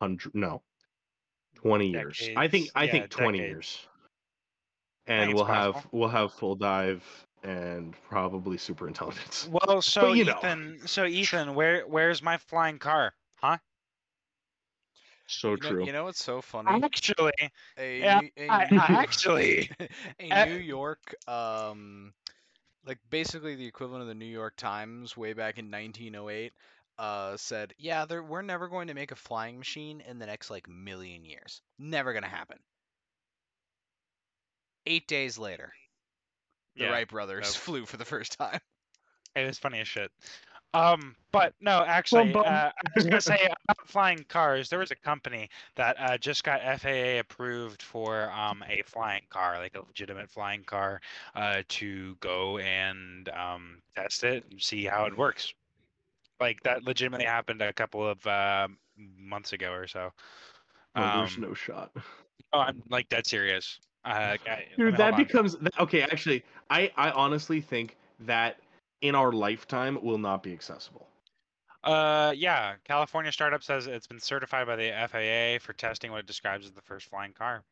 [0.00, 0.62] hundred no
[1.56, 2.30] 20 years.
[2.36, 3.50] I think I yeah, think 20 decades.
[3.50, 3.86] years.
[5.06, 7.04] And we'll have we'll have full dive
[7.42, 9.48] and probably super intelligence.
[9.50, 10.38] Well, so you know.
[10.38, 13.12] Ethan, so Ethan, where where's my flying car?
[13.36, 13.58] Huh?
[15.30, 15.80] So you true.
[15.80, 16.84] Know, you know what's so funny?
[16.84, 17.32] Actually,
[17.78, 19.70] A, yeah, New- a I, New- I actually,
[20.20, 22.12] a uh, New York, um,
[22.86, 26.52] like basically the equivalent of the New York Times way back in 1908,
[26.98, 30.50] uh, said, "Yeah, there, we're never going to make a flying machine in the next
[30.50, 31.62] like million years.
[31.78, 32.58] Never gonna happen."
[34.86, 35.74] Eight days later,
[36.78, 38.60] the yeah, Wright brothers that- flew for the first time.
[39.34, 40.10] it was funny as shit.
[40.72, 44.68] Um, but no, actually, uh, I was gonna say about flying cars.
[44.68, 49.58] There was a company that uh, just got FAA approved for um, a flying car,
[49.58, 51.00] like a legitimate flying car,
[51.34, 55.52] uh, to go and um, test it and see how it works.
[56.40, 60.12] Like that legitimately happened a couple of uh, months ago or so.
[60.96, 61.92] Oh, there's Um, no shot.
[62.52, 63.78] Oh, I'm like dead serious.
[64.04, 66.02] Uh, I- Dude, that becomes okay.
[66.02, 68.58] Actually, I I honestly think that
[69.02, 71.06] in our lifetime will not be accessible.
[71.82, 72.74] Uh, yeah.
[72.84, 76.72] California startup says it's been certified by the FAA for testing what it describes as
[76.72, 77.62] the first flying car.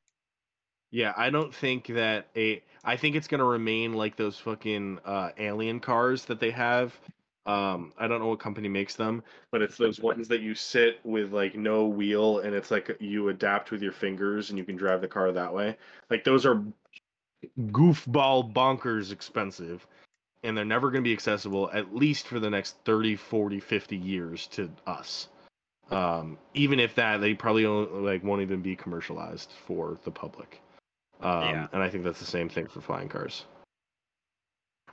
[0.90, 2.62] Yeah, I don't think that a.
[2.82, 6.98] I think it's gonna remain like those fucking uh, alien cars that they have.
[7.44, 11.00] Um, I don't know what company makes them, but it's those ones that you sit
[11.04, 14.76] with like no wheel, and it's like you adapt with your fingers, and you can
[14.76, 15.76] drive the car that way.
[16.08, 16.62] Like those are
[17.66, 19.86] goofball bonkers expensive,
[20.42, 24.46] and they're never gonna be accessible at least for the next 30, 40, 50 years
[24.48, 25.28] to us.
[25.90, 30.60] Um, even if that, they probably only, like won't even be commercialized for the public.
[31.20, 31.66] Um, Yeah.
[31.72, 33.44] And I think that's the same thing for flying cars.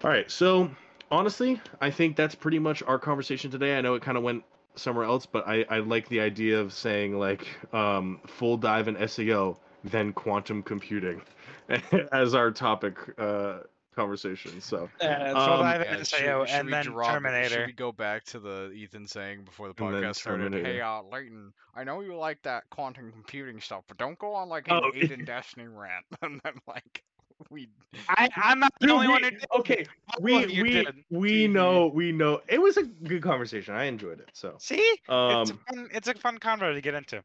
[0.03, 0.29] All right.
[0.29, 0.71] So,
[1.11, 3.77] honestly, I think that's pretty much our conversation today.
[3.77, 4.43] I know it kind of went
[4.75, 9.07] somewhere else, but I, I like the idea of saying, like, um, full dive in
[9.07, 11.21] SAO, then quantum computing
[12.11, 13.59] as our topic uh,
[13.95, 14.61] conversation.
[14.61, 17.65] So, Uh, Um, full dive Yeah, into should- SAO should and we then drop- Should
[17.67, 20.43] we go back to the Ethan saying before the podcast started?
[20.51, 20.65] Terminator.
[20.73, 24.49] Hey, uh, Layton, I know you like that quantum computing stuff, but don't go on
[24.49, 24.91] like an Oh.
[24.91, 26.05] Aiden Destiny rant.
[26.21, 27.03] and then like
[27.49, 27.67] we
[28.07, 29.45] I, I'm not the Dude, only we- one who did.
[29.59, 29.85] okay,
[30.21, 31.03] we we did.
[31.09, 31.51] we Mhm.
[31.51, 33.75] know we know it was a good conversation.
[33.75, 34.29] I enjoyed it.
[34.33, 37.21] So, See, it's, a um, fun, it's a fun convo to get into.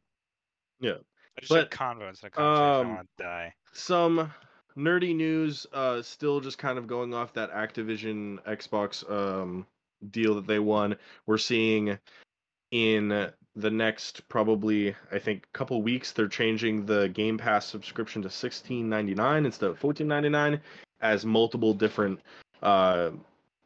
[0.81, 0.95] Yeah,
[1.37, 2.87] I just but, said convo instead of conversation.
[2.87, 3.53] um, I want to die.
[3.71, 4.33] some
[4.77, 9.65] nerdy news uh still just kind of going off that Activision Xbox um
[10.09, 10.95] deal that they won.
[11.25, 11.97] We're seeing
[12.71, 18.29] in the next probably I think couple weeks they're changing the Game Pass subscription to
[18.29, 20.59] 16.99 instead of 14.99
[21.01, 22.19] as multiple different
[22.63, 23.11] uh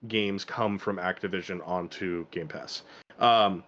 [0.07, 2.81] games come from Activision onto Game Pass.
[3.19, 3.63] Um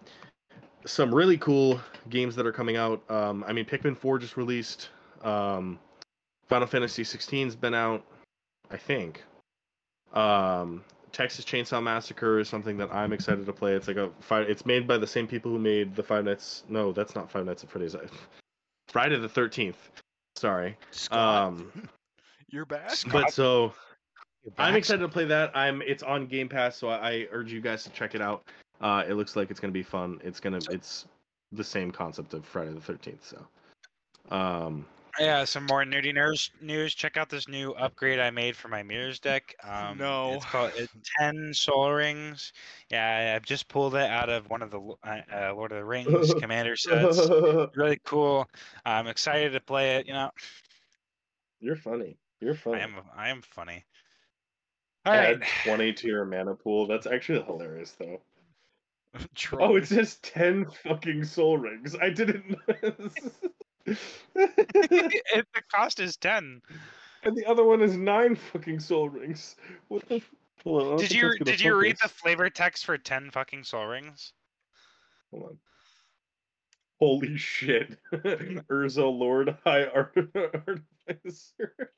[0.86, 3.08] some really cool games that are coming out.
[3.10, 4.90] Um I mean Pikmin 4 just released.
[5.22, 5.78] Um
[6.48, 8.04] Final Fantasy 16's been out,
[8.70, 9.22] I think.
[10.14, 10.82] Um,
[11.12, 13.72] Texas Chainsaw Massacre is something that I'm excited to play.
[13.74, 14.48] It's like a five.
[14.48, 16.64] It's made by the same people who made the Five Nights.
[16.68, 17.96] No, that's not Five Nights at Freddy's.
[18.88, 19.90] Friday the Thirteenth.
[20.36, 20.76] Sorry.
[20.90, 21.72] Scott, Um,
[22.48, 22.90] you're back.
[23.12, 23.72] but so
[24.56, 25.54] I'm excited to play that.
[25.56, 25.82] I'm.
[25.82, 28.44] It's on Game Pass, so I, I urge you guys to check it out.
[28.80, 30.20] Uh, it looks like it's gonna be fun.
[30.24, 30.60] It's gonna.
[30.70, 31.06] It's
[31.52, 33.26] the same concept of Friday the Thirteenth.
[33.26, 33.46] So.
[34.34, 34.86] Um,
[35.18, 36.50] Yeah, some more nerdy news.
[36.60, 36.94] News.
[36.94, 39.54] Check out this new upgrade I made for my mirrors deck.
[39.64, 40.34] Um, No.
[40.34, 42.52] it's called it's ten soul rings.
[42.90, 45.84] Yeah, I've just pulled it out of one of the uh, uh, Lord of the
[45.84, 47.18] Rings commander sets.
[47.74, 48.48] Really cool.
[48.84, 50.06] I'm excited to play it.
[50.06, 50.30] You know,
[51.60, 52.16] You're funny.
[52.40, 52.80] You're funny.
[52.80, 53.84] I am I am funny.
[55.06, 55.40] All right.
[55.40, 56.86] Add 20 to your mana pool.
[56.86, 58.20] That's actually hilarious, though.
[59.34, 59.72] Troll.
[59.72, 61.96] Oh, it says 10 fucking soul rings.
[62.00, 63.10] I didn't know.
[64.34, 66.60] it, the cost is ten.
[67.22, 69.56] and the other one is 9 fucking soul rings.
[69.88, 70.22] What the?
[70.64, 74.32] on, Did you did you read the flavor text for ten fucking soul rings?
[75.30, 75.58] Hold on.
[76.98, 77.96] Holy shit.
[78.12, 81.92] Urza Lord High Art- Artificer.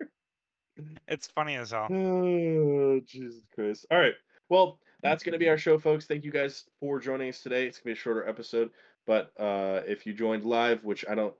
[1.08, 1.88] It's funny as hell.
[1.90, 3.86] Oh, Jesus Christ.
[3.90, 4.14] All right.
[4.48, 6.06] Well, that's going to be our show, folks.
[6.06, 7.66] Thank you guys for joining us today.
[7.66, 8.70] It's going to be a shorter episode,
[9.06, 11.34] but uh, if you joined live, which I don't,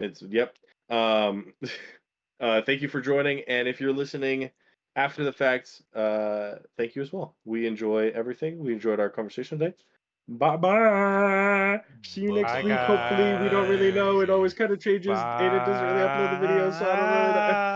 [0.00, 0.56] it's, yep.
[0.88, 1.52] Um,
[2.40, 3.42] uh, thank you for joining.
[3.48, 4.50] And if you're listening
[4.96, 7.36] after the fact, uh, thank you as well.
[7.44, 8.58] We enjoy everything.
[8.58, 9.74] We enjoyed our conversation today.
[10.28, 11.80] Bye bye.
[12.04, 12.72] See you next Bye, week.
[12.72, 14.20] Hopefully, we don't really know.
[14.20, 15.18] It always kind of changes.
[15.18, 17.69] Aiden doesn't really upload the videos, so I don't really know.